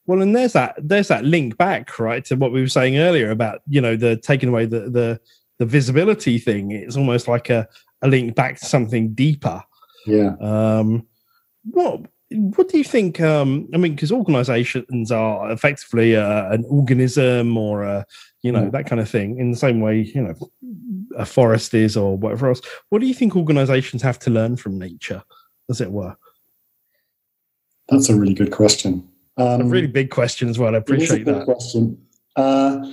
[0.07, 3.30] Well, and there's that there's that link back, right, to what we were saying earlier
[3.30, 5.20] about, you know, the taking away the the
[5.59, 6.70] the visibility thing.
[6.70, 7.68] It's almost like a,
[8.01, 9.62] a link back to something deeper.
[10.07, 10.34] Yeah.
[10.41, 11.07] Um
[11.64, 13.20] what what do you think?
[13.20, 18.07] Um, I mean, because organisations are effectively uh, an organism or a,
[18.43, 18.72] you know, mm.
[18.72, 19.39] that kind of thing.
[19.39, 20.34] In the same way, you know,
[21.18, 22.62] a forest is or whatever else.
[22.88, 25.22] What do you think organisations have to learn from nature,
[25.68, 26.16] as it were?
[27.88, 29.08] That's a really good question.
[29.36, 30.74] Um, a really big question as well.
[30.74, 31.44] I appreciate that.
[31.44, 31.98] Question.
[32.36, 32.92] Uh,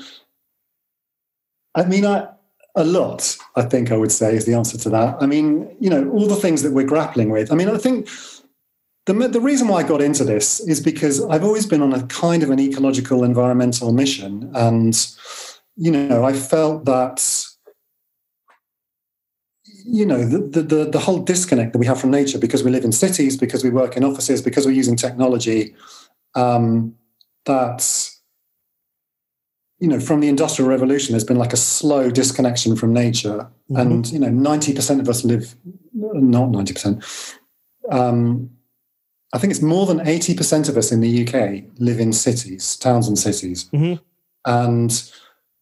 [1.75, 2.27] I mean, I,
[2.75, 3.37] a lot.
[3.55, 5.17] I think I would say is the answer to that.
[5.21, 7.51] I mean, you know, all the things that we're grappling with.
[7.51, 8.09] I mean, I think
[9.05, 12.03] the, the reason why I got into this is because I've always been on a
[12.07, 14.51] kind of an ecological environmental mission.
[14.55, 14.95] And,
[15.75, 17.45] you know, I felt that,
[19.87, 22.83] you know, the, the, the whole disconnect that we have from nature because we live
[22.83, 25.75] in cities, because we work in offices, because we're using technology,
[26.33, 26.95] um,
[27.45, 28.09] that,
[29.79, 33.49] you know, from the Industrial Revolution, there's been like a slow disconnection from nature.
[33.69, 33.77] Mm-hmm.
[33.77, 35.55] And, you know, 90% of us live,
[35.93, 37.37] not 90%,
[37.91, 38.49] um,
[39.33, 43.07] I think it's more than 80% of us in the UK live in cities, towns
[43.07, 43.65] and cities.
[43.73, 44.01] Mm-hmm.
[44.45, 45.11] And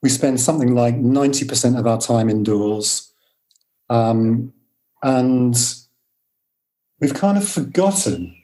[0.01, 3.12] we spend something like 90% of our time indoors.
[3.89, 4.53] Um,
[5.01, 5.55] and
[6.99, 8.35] we've kind of forgotten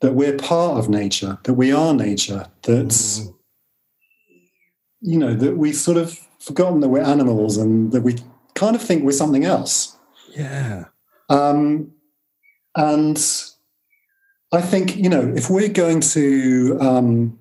[0.00, 3.32] that we're part of nature, that we are nature, that,
[5.00, 8.16] you know, that we've sort of forgotten that we're animals and that we
[8.54, 9.96] kind of think we're something else.
[10.36, 10.86] Yeah.
[11.28, 11.92] Um,
[12.74, 13.18] and
[14.52, 17.38] I think, you know, if we're going to um,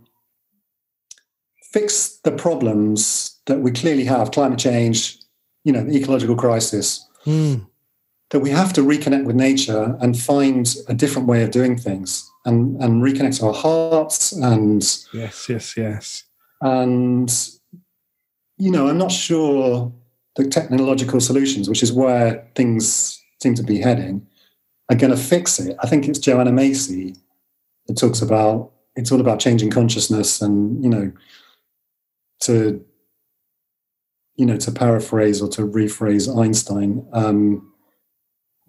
[1.72, 5.18] fix the problems that we clearly have, climate change,
[5.64, 7.66] you know, the ecological crisis, mm.
[8.30, 12.30] that we have to reconnect with nature and find a different way of doing things
[12.46, 14.82] and, and reconnect our hearts and
[15.14, 16.24] yes, yes, yes.
[16.62, 17.32] And
[18.58, 19.92] you know, I'm not sure
[20.36, 24.28] the technological solutions, which is where things seem to be heading,
[24.90, 25.76] are going to fix it.
[25.82, 27.16] I think it's Joanna Macy
[27.88, 31.12] that talks about it's all about changing consciousness and you know
[32.42, 32.84] to
[34.36, 37.06] you know to paraphrase or to rephrase Einstein.
[37.14, 37.72] Um,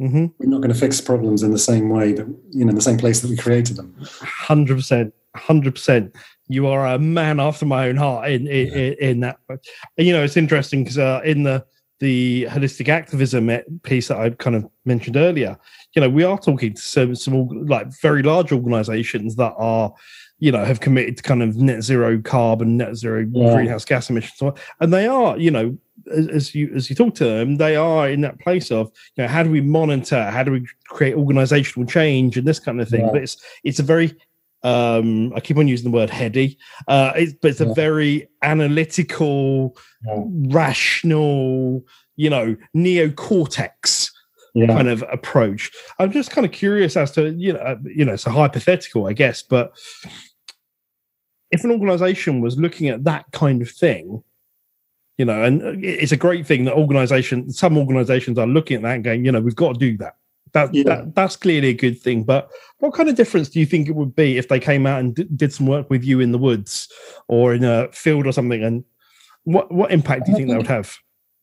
[0.00, 0.26] mm-hmm.
[0.38, 2.82] We're not going to fix problems in the same way that you know in the
[2.82, 3.94] same place that we created them.
[4.20, 6.14] Hundred percent, hundred percent.
[6.48, 9.08] You are a man after my own heart in in, yeah.
[9.08, 9.38] in that.
[9.96, 11.64] You know, it's interesting because uh, in the
[12.02, 13.48] the holistic activism
[13.84, 15.56] piece that I kind of mentioned earlier,
[15.94, 19.94] you know, we are talking to some, some like very large organizations that are,
[20.42, 23.54] you know, have committed to kind of net zero carbon, net zero yeah.
[23.54, 24.52] greenhouse gas emissions.
[24.80, 25.78] And they are, you know,
[26.12, 29.22] as, as, you as you talk to them, they are in that place of, you
[29.22, 30.20] know, how do we monitor?
[30.32, 33.02] How do we create organizational change and this kind of thing?
[33.02, 33.12] Yeah.
[33.12, 34.16] But it's it's a very
[34.64, 39.76] um, I keep on using the word heady, uh, it's, but it's a very analytical,
[40.04, 41.84] rational,
[42.16, 44.10] you know, neocortex
[44.54, 44.66] yeah.
[44.66, 45.70] kind of approach.
[45.98, 49.06] I'm just kind of curious as to you know uh, you know it's a hypothetical,
[49.06, 49.72] I guess, but
[51.52, 54.24] if an organization was looking at that kind of thing,
[55.18, 58.94] you know, and it's a great thing that organization, some organizations are looking at that
[58.94, 60.16] and going, you know, we've got to do that.
[60.52, 60.82] That, yeah.
[60.84, 62.24] that that's clearly a good thing.
[62.24, 65.00] But what kind of difference do you think it would be if they came out
[65.00, 66.88] and d- did some work with you in the woods
[67.28, 68.62] or in a field or something?
[68.62, 68.84] And
[69.44, 70.94] what what impact do you think that would have?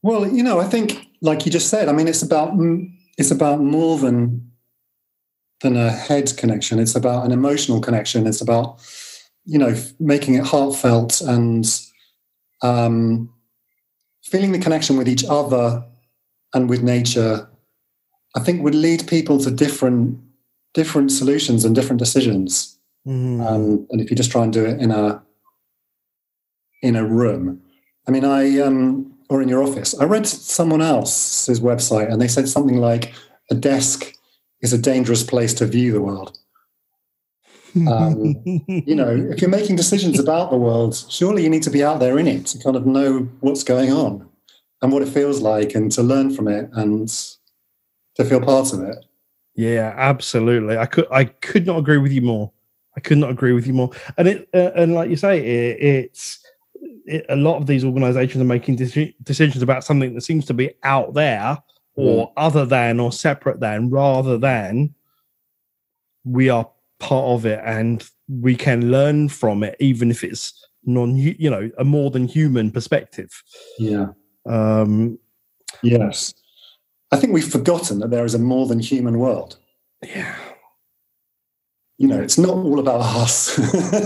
[0.03, 2.53] Well, you know, I think, like you just said, I mean, it's about
[3.17, 4.51] it's about more than
[5.61, 6.79] than a head connection.
[6.79, 8.27] It's about an emotional connection.
[8.27, 8.79] It's about
[9.49, 11.65] you know making it heartfelt and
[12.61, 13.33] um,
[14.23, 15.83] feeling the connection with each other
[16.53, 17.49] and with nature.
[18.35, 20.19] I think would lead people to different
[20.75, 22.77] different solutions and different decisions.
[23.07, 23.45] Mm.
[23.45, 25.23] Um, and if you just try and do it in a
[26.83, 27.61] in a room,
[28.07, 29.99] I mean, I um, or in your office.
[29.99, 33.13] I read someone else's website and they said something like
[33.49, 34.13] a desk
[34.61, 36.37] is a dangerous place to view the world.
[37.75, 41.83] Um, you know, if you're making decisions about the world, surely you need to be
[41.83, 44.27] out there in it to kind of know what's going on
[44.81, 47.09] and what it feels like and to learn from it and
[48.15, 49.05] to feel part of it.
[49.55, 50.77] Yeah, absolutely.
[50.77, 52.51] I could I could not agree with you more.
[52.95, 53.91] I could not agree with you more.
[54.17, 56.39] And it uh, and like you say, it, it's
[57.05, 60.53] it, a lot of these organizations are making de- decisions about something that seems to
[60.53, 61.57] be out there
[61.95, 62.33] or mm.
[62.37, 64.93] other than or separate than rather than
[66.23, 71.15] we are part of it and we can learn from it even if it's non
[71.15, 73.43] you know a more than human perspective
[73.77, 74.07] yeah
[74.47, 75.17] um
[75.81, 76.33] yes
[77.11, 79.57] i think we've forgotten that there is a more than human world
[80.03, 80.35] yeah
[81.99, 83.57] you know, it's not all about us.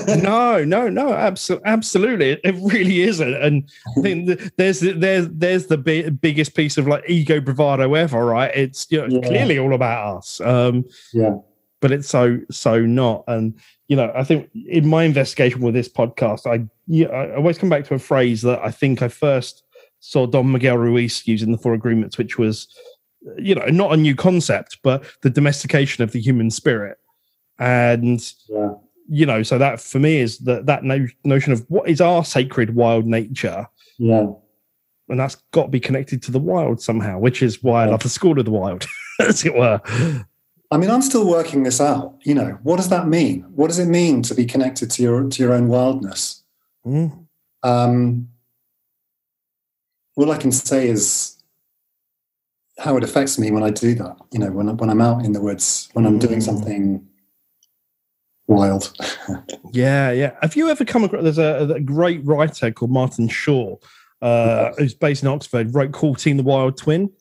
[0.24, 3.36] no, no, no, abso- absolutely, it really isn't.
[3.36, 8.26] And I think there's there's there's the big, biggest piece of like ego bravado ever,
[8.26, 8.50] right?
[8.56, 9.28] It's you know, yeah.
[9.28, 10.42] clearly all about us.
[10.42, 11.36] Um, yeah,
[11.84, 13.26] but it's so so not.
[13.28, 13.60] And
[13.90, 17.68] you know, I think in my investigation with this podcast, I yeah, I always come
[17.68, 19.64] back to a phrase that I think I first
[20.00, 22.70] saw Don Miguel Ruiz use in the Four Agreements, which was,
[23.38, 27.00] you know, not a new concept, but the domestication of the human spirit.
[27.60, 28.76] And yeah.
[29.10, 32.24] you know so that for me is that that no, notion of what is our
[32.24, 33.68] sacred wild nature.
[33.98, 34.28] Yeah.
[35.10, 38.02] And that's got to be connected to the wild somehow which is why i love
[38.02, 38.88] the school of the wild
[39.20, 39.80] as it were
[40.74, 42.18] I mean, I'm still working this out.
[42.24, 43.42] You know, what does that mean?
[43.54, 46.44] What does it mean to be connected to your to your own wildness?
[46.84, 47.28] Mm.
[47.62, 48.30] Um,
[50.16, 51.38] all I can say is
[52.80, 54.18] how it affects me when I do that.
[54.32, 56.44] You know, when when I'm out in the woods, when I'm doing Mm.
[56.44, 57.08] something
[58.48, 58.92] wild.
[59.74, 60.32] Yeah, yeah.
[60.44, 61.24] Have you ever come across?
[61.24, 63.76] There's a, a great writer called Martin Shaw,
[64.22, 65.74] uh, who's based in Oxford.
[65.74, 67.12] Wrote "Courting the Wild Twin,"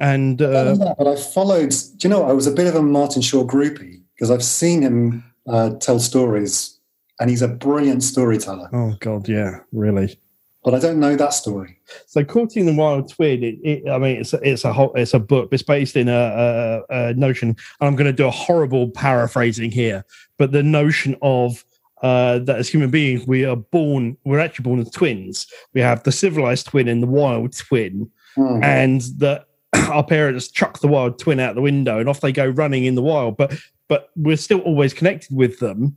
[0.00, 1.70] and uh, Yeah, but I followed.
[1.70, 2.24] Do you know?
[2.24, 5.98] I was a bit of a Martin Shaw groupie because I've seen him uh, tell
[5.98, 6.78] stories,
[7.20, 8.68] and he's a brilliant storyteller.
[8.72, 10.18] oh god, yeah, really.
[10.64, 11.78] But I don't know that story.
[12.06, 15.14] So, "Courting the Wild Twin." It, it, I mean, it's a, it's a whole, it's
[15.14, 15.48] a book.
[15.52, 17.56] It's based in a, a, a notion.
[17.80, 20.04] I'm going to do a horrible paraphrasing here,
[20.36, 21.64] but the notion of
[22.02, 25.46] uh, that as human beings we are born, we're actually born as twins.
[25.74, 28.10] We have the civilized twin and the wild twin.
[28.36, 28.62] Hmm.
[28.62, 32.46] and that our parents chuck the wild twin out the window and off they go
[32.46, 33.36] running in the wild.
[33.36, 33.58] But
[33.88, 35.96] but we're still always connected with them.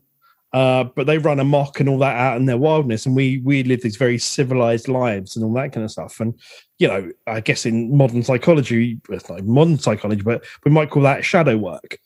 [0.53, 3.05] Uh, but they run amok and all that out in their wildness.
[3.05, 6.19] And we we live these very civilized lives and all that kind of stuff.
[6.19, 6.37] And
[6.77, 11.23] you know i guess in modern psychology it's modern psychology but we might call that
[11.23, 11.99] shadow work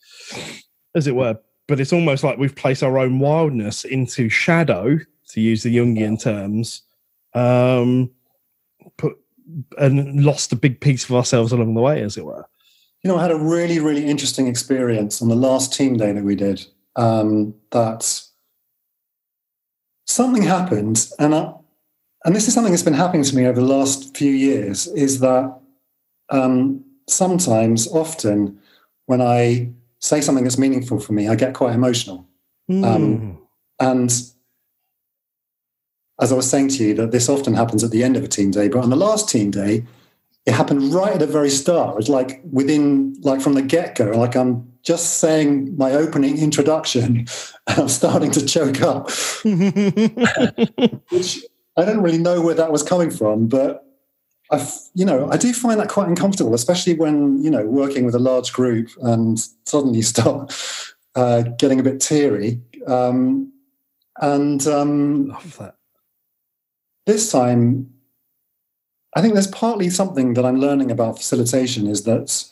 [0.94, 1.38] as it were.
[1.66, 4.98] But it's almost like we've placed our own wildness into shadow
[5.30, 6.82] to use the jungian terms.
[7.34, 8.10] Um
[8.98, 9.18] put
[9.78, 12.46] and lost a big piece of ourselves along the way, as it were.
[13.02, 16.24] You know, I had a really, really interesting experience on the last team day that
[16.24, 16.66] we did.
[16.96, 18.22] Um, that
[20.06, 21.52] something happened, and I,
[22.24, 24.86] and this is something that's been happening to me over the last few years.
[24.88, 25.58] Is that
[26.30, 28.58] um, sometimes, often,
[29.06, 29.70] when I
[30.00, 32.26] say something that's meaningful for me, I get quite emotional.
[32.70, 33.38] Um,
[33.78, 34.10] And
[36.20, 38.28] as I was saying to you, that this often happens at the end of a
[38.28, 39.84] team day, but on the last team day,
[40.46, 41.98] it happened right at the very start.
[41.98, 47.26] It's like within, like from the get go, like I'm just saying my opening introduction
[47.26, 47.28] and
[47.80, 49.10] I'm starting to choke up,
[51.10, 51.44] which
[51.76, 53.84] I don't really know where that was coming from, but
[54.50, 58.14] I, you know, I do find that quite uncomfortable, especially when, you know, working with
[58.14, 60.54] a large group and suddenly start
[61.16, 62.60] uh, getting a bit teary.
[62.86, 63.52] Um,
[64.20, 65.75] and um, Love that.
[67.06, 67.90] This time,
[69.14, 72.44] I think there's partly something that I'm learning about facilitation is that,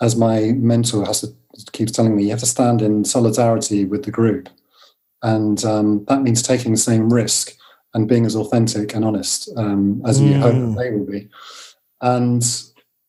[0.00, 1.28] as my mentor has to,
[1.72, 4.48] keeps telling me, you have to stand in solidarity with the group,
[5.22, 7.52] and um, that means taking the same risk
[7.92, 10.74] and being as authentic and honest um, as you hope Mm.
[10.74, 11.28] that they will be.
[12.00, 12.42] And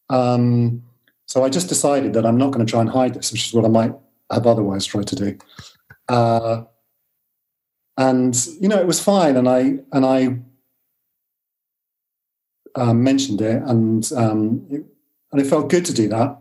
[0.09, 0.84] um,
[1.27, 3.53] so I just decided that I'm not going to try and hide this, which is
[3.53, 3.93] what I might
[4.32, 5.38] have otherwise tried to do.
[6.09, 6.63] Uh,
[7.97, 9.59] and you know, it was fine, and I
[9.93, 10.39] and I
[12.76, 14.84] um, mentioned it, and um, it,
[15.32, 16.38] and it felt good to do that.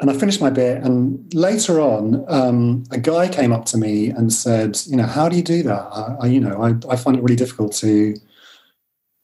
[0.00, 4.10] And I finished my bit, and later on, um, a guy came up to me
[4.10, 5.80] and said, "You know, how do you do that?
[5.92, 8.14] I, I you know, I, I find it really difficult to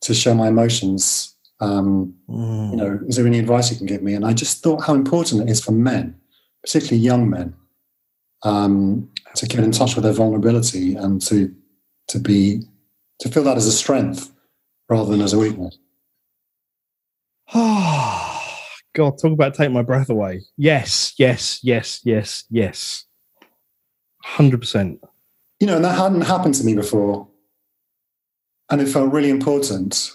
[0.03, 1.31] to show my emotions.
[1.61, 2.71] Um, Mm.
[2.71, 4.95] you know, is there any advice you can give me?" And I just thought how
[4.95, 6.17] important it is for men,
[6.63, 7.55] particularly young men,
[8.43, 11.55] um, to get in touch with their vulnerability and to
[12.09, 12.63] to be
[13.21, 14.34] to feel that as a strength
[14.89, 15.79] rather than as a weakness.
[17.57, 20.43] Ah, God, talk about take my breath away.
[20.57, 23.05] Yes, yes, yes, yes, yes.
[24.23, 25.01] Hundred percent.
[25.61, 27.29] You know, and that hadn't happened to me before.
[28.71, 30.13] And it felt really important.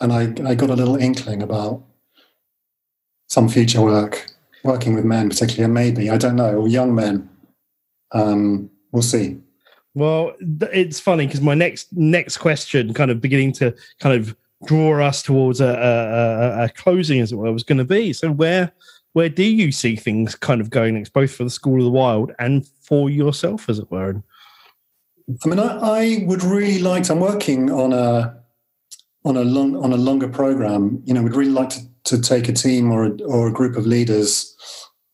[0.00, 1.82] And I, I got a little inkling about
[3.28, 4.26] some future work,
[4.64, 7.28] working with men, particularly, and maybe, I don't know, or young men.
[8.12, 9.38] Um, we'll see.
[9.94, 14.36] Well, it's funny because my next next question, kind of beginning to kind of
[14.66, 18.12] draw us towards a, a, a, closing, as it were, was going to be.
[18.12, 18.72] So where
[19.14, 21.90] where do you see things kind of going next, both for the School of the
[21.90, 24.22] Wild and for yourself, as it were?
[25.44, 27.04] I mean, I, I would really like.
[27.04, 28.40] To, I'm working on a
[29.24, 31.02] on a long on a longer program.
[31.04, 33.76] You know, we'd really like to, to take a team or a, or a group
[33.76, 34.56] of leaders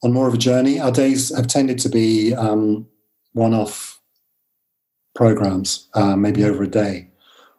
[0.03, 0.79] on more of a journey.
[0.79, 2.87] Our days have tended to be um,
[3.33, 3.96] one-off
[5.17, 7.09] programs, uh, maybe over a day,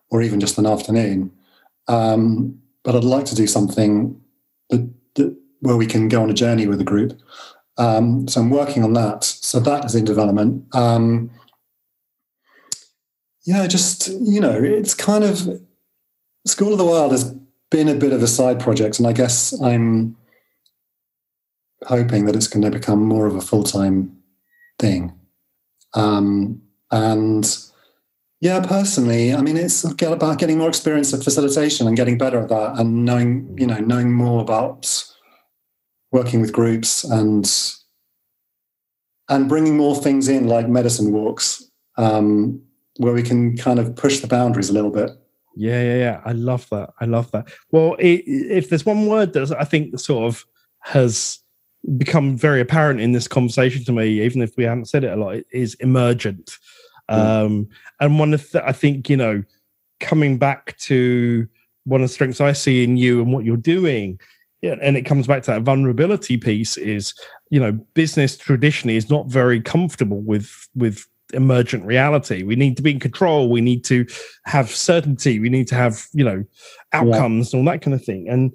[0.09, 1.31] or even just an afternoon.
[1.89, 4.21] Um, but I'd like to do something
[4.69, 7.19] that, that where we can go on a journey with a group.
[7.77, 9.23] Um, so I'm working on that.
[9.23, 10.63] So that is in development.
[10.73, 11.31] Um,
[13.45, 15.61] yeah, just you know, it's kind of
[16.45, 17.33] School of the Wild has
[17.69, 20.15] been a bit of a side project, and I guess I'm
[21.85, 24.17] hoping that it's going to become more of a full time
[24.79, 25.13] thing.
[25.93, 26.61] Um,
[26.91, 27.57] and
[28.39, 32.49] yeah, personally, I mean, it's about getting more experience of facilitation and getting better at
[32.49, 35.03] that, and knowing you know knowing more about
[36.11, 37.49] working with groups and
[39.29, 42.61] and bringing more things in like medicine walks um,
[42.97, 45.11] where we can kind of push the boundaries a little bit.
[45.55, 46.21] Yeah, yeah, yeah.
[46.23, 46.93] I love that.
[47.01, 47.49] I love that.
[47.71, 50.45] Well, it, if there's one word that I think sort of
[50.81, 51.39] has
[51.97, 55.15] become very apparent in this conversation to me, even if we haven't said it a
[55.15, 56.57] lot, is emergent.
[57.09, 57.45] Mm.
[57.45, 59.43] Um, and one of the, I think, you know,
[59.99, 61.47] coming back to
[61.85, 64.19] one of the strengths I see in you and what you're doing,
[64.61, 67.13] yeah, and it comes back to that vulnerability piece is,
[67.49, 72.43] you know, business traditionally is not very comfortable with with emergent reality.
[72.43, 73.49] We need to be in control.
[73.49, 74.05] We need to
[74.45, 75.39] have certainty.
[75.39, 76.43] We need to have, you know,
[76.93, 77.59] outcomes yeah.
[77.59, 78.27] and all that kind of thing.
[78.29, 78.53] And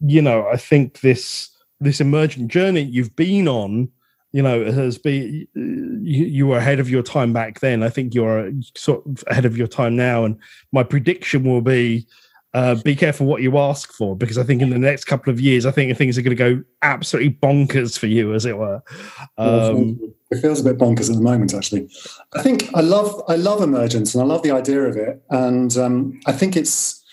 [0.00, 3.88] you know, I think this this emergent journey you've been on,
[4.34, 7.84] you know, has been you, you were ahead of your time back then.
[7.84, 10.24] I think you're sort of ahead of your time now.
[10.24, 10.36] And
[10.72, 12.04] my prediction will be
[12.52, 15.40] uh, be careful what you ask for because I think in the next couple of
[15.40, 18.82] years, I think things are going to go absolutely bonkers for you, as it were.
[19.38, 20.00] Um,
[20.32, 21.88] it feels a bit bonkers at the moment, actually.
[22.32, 25.76] I think I love I love emergence and I love the idea of it, and
[25.76, 27.03] um, I think it's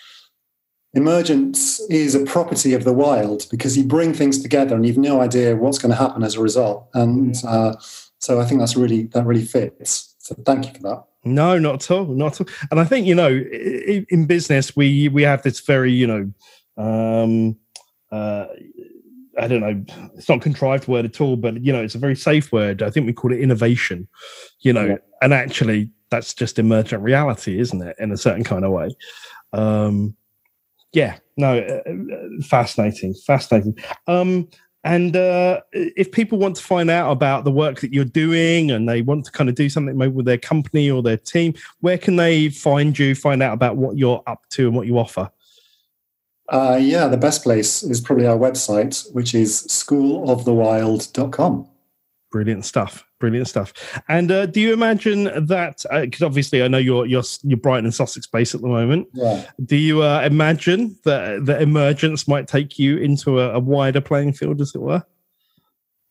[0.94, 5.22] emergence is a property of the wild because you bring things together and you've no
[5.22, 7.76] idea what's going to happen as a result, and uh,
[8.20, 10.16] so I think that's really that really fits.
[10.20, 11.04] So thank you for that.
[11.24, 12.56] No, not at all, not at all.
[12.72, 16.32] And I think you know, in business, we we have this very you know,
[16.78, 17.58] um,
[18.12, 18.48] uh,
[19.39, 19.84] I don't know,
[20.16, 22.84] it's not contrived word at all, but you know, it's a very safe word.
[22.84, 24.08] I think we call it innovation.
[24.60, 24.98] You know, yeah.
[25.22, 27.96] and actually, that's just emergent reality, isn't it?
[28.00, 28.89] In a certain kind of way.
[29.54, 30.16] Um,
[30.94, 33.78] yeah, no, uh, uh fascinating, fascinating.
[34.08, 34.50] Um,
[34.84, 38.89] and uh, if people want to find out about the work that you're doing and
[38.89, 42.00] they want to kind of do something maybe with their company or their team, where
[42.00, 45.30] can they find you, find out about what you're up to and what you offer?
[46.50, 51.70] Uh, yeah, the best place is probably our website, which is schoolofthewild.com.
[52.32, 53.06] Brilliant stuff.
[53.22, 53.72] Brilliant stuff.
[54.09, 55.86] And uh, do you imagine that?
[55.91, 59.09] Because uh, obviously, I know you're you're you're Brighton and Sussex based at the moment.
[59.13, 59.45] Yeah.
[59.63, 64.34] Do you uh, imagine that the emergence might take you into a, a, wider playing
[64.34, 65.03] field, as it were?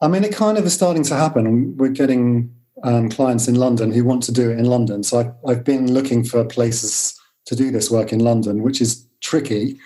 [0.01, 1.77] I mean, it kind of is starting to happen.
[1.77, 2.55] We're getting
[2.85, 5.03] um, clients in London who want to do it in London.
[5.03, 9.05] So I've, I've been looking for places to do this work in London, which is
[9.21, 9.81] tricky,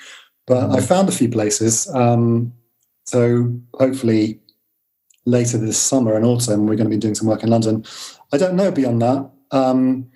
[0.47, 0.77] but mm.
[0.77, 1.89] I found a few places.
[1.95, 2.53] Um,
[3.07, 4.41] so hopefully
[5.27, 7.85] later this summer and autumn, we're going to be doing some work in London.
[8.33, 9.31] I don't know beyond that.
[9.51, 10.11] Um,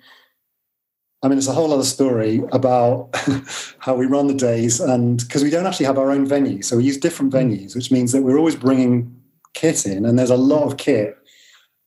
[1.21, 3.09] I mean, it's a whole other story about
[3.79, 6.77] how we run the days, and because we don't actually have our own venue, so
[6.77, 9.13] we use different venues, which means that we're always bringing
[9.53, 11.17] kit in, and there's a lot of kit,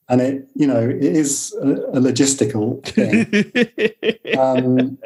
[0.09, 4.39] and it, you know, it is a, a logistical thing.
[4.39, 4.99] um,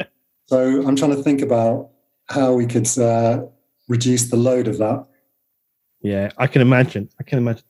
[0.47, 1.91] so I'm trying to think about
[2.29, 3.45] how we could uh,
[3.89, 5.07] reduce the load of that.
[6.07, 7.09] Yeah, I can imagine.
[7.19, 7.65] I can imagine.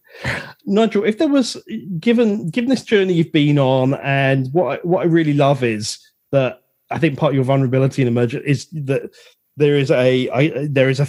[0.67, 1.57] Nigel, if there was
[1.99, 5.99] given given this journey you've been on, and what I, what I really love is
[6.33, 6.61] that
[6.91, 9.11] I think part of your vulnerability in emergent is that
[9.57, 11.09] there is a I, there is a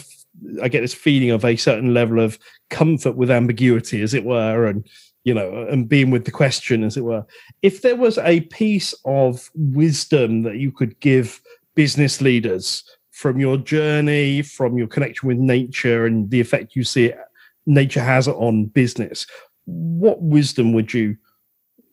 [0.63, 4.65] I get this feeling of a certain level of comfort with ambiguity, as it were,
[4.65, 4.87] and
[5.25, 7.25] you know, and being with the question, as it were.
[7.61, 11.41] If there was a piece of wisdom that you could give
[11.75, 12.85] business leaders
[13.17, 17.17] from your journey, from your connection with nature, and the effect you see it
[17.65, 19.25] nature has on business,
[19.65, 21.17] what wisdom would you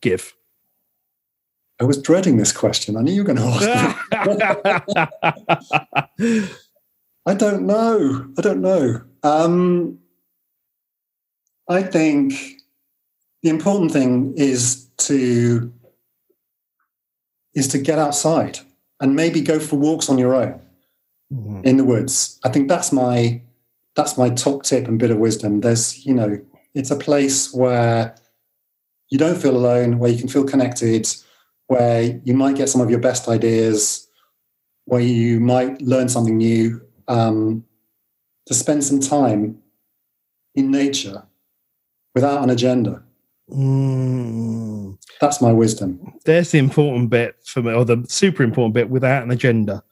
[0.02, 0.34] give?
[1.80, 2.96] I was dreading this question.
[2.96, 4.44] I knew you were going to ask
[6.20, 6.48] me.
[7.26, 8.28] I don't know.
[8.36, 9.00] I don't know.
[9.22, 9.98] Um,
[11.70, 12.34] I think
[13.42, 15.72] the important thing is to
[17.54, 18.58] is to get outside
[19.00, 20.60] and maybe go for walks on your own
[21.34, 21.60] mm-hmm.
[21.64, 22.38] in the woods.
[22.44, 23.42] I think that's my
[23.96, 25.60] that's my top tip and bit of wisdom.
[25.60, 26.40] There's, you know,
[26.74, 28.16] it's a place where
[29.08, 31.06] you don't feel alone, where you can feel connected,
[31.68, 34.08] where you might get some of your best ideas,
[34.86, 36.80] where you might learn something new.
[37.06, 37.64] Um,
[38.46, 39.58] to spend some time
[40.54, 41.22] in nature
[42.14, 43.02] without an agenda.
[43.50, 44.98] Mm.
[45.20, 46.14] That's my wisdom.
[46.24, 49.82] There's the important bit for me, or the super important bit without an agenda.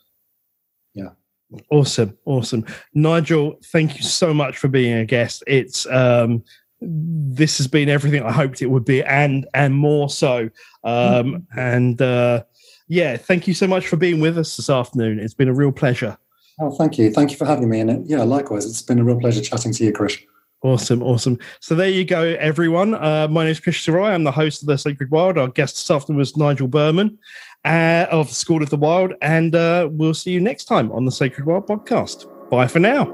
[1.70, 3.58] Awesome, awesome, Nigel.
[3.66, 5.42] Thank you so much for being a guest.
[5.46, 6.44] It's um,
[6.80, 10.50] this has been everything I hoped it would be, and and more so.
[10.84, 11.58] Um, mm-hmm.
[11.58, 12.44] and uh,
[12.88, 15.18] yeah, thank you so much for being with us this afternoon.
[15.18, 16.16] It's been a real pleasure.
[16.60, 17.80] Oh, thank you, thank you for having me.
[17.80, 20.18] And yeah, likewise, it's been a real pleasure chatting to you, Chris.
[20.62, 21.40] Awesome, awesome.
[21.58, 22.94] So there you go, everyone.
[22.94, 24.10] Uh, my name is Chris Roy.
[24.10, 25.36] I'm the host of The Sacred Wild.
[25.36, 27.18] Our guest this afternoon was Nigel Berman
[27.64, 29.12] uh, of the School of the Wild.
[29.22, 32.28] And uh, we'll see you next time on The Sacred Wild podcast.
[32.48, 33.06] Bye for now.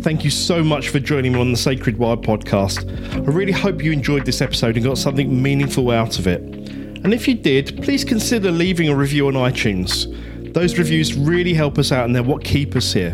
[0.00, 2.88] Thank you so much for joining me on the Sacred Wild podcast.
[3.14, 6.40] I really hope you enjoyed this episode and got something meaningful out of it.
[6.40, 10.06] And if you did, please consider leaving a review on iTunes.
[10.56, 13.12] Those reviews really help us out and they're what keep us here.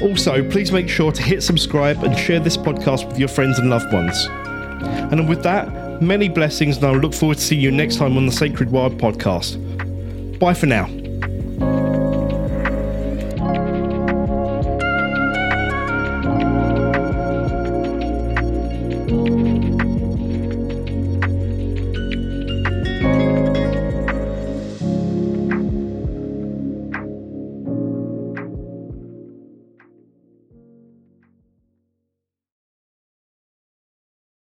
[0.00, 3.68] Also, please make sure to hit subscribe and share this podcast with your friends and
[3.68, 4.24] loved ones.
[5.12, 8.24] And with that, many blessings, and I look forward to seeing you next time on
[8.24, 9.58] the Sacred Wild podcast.
[10.38, 10.86] Bye for now.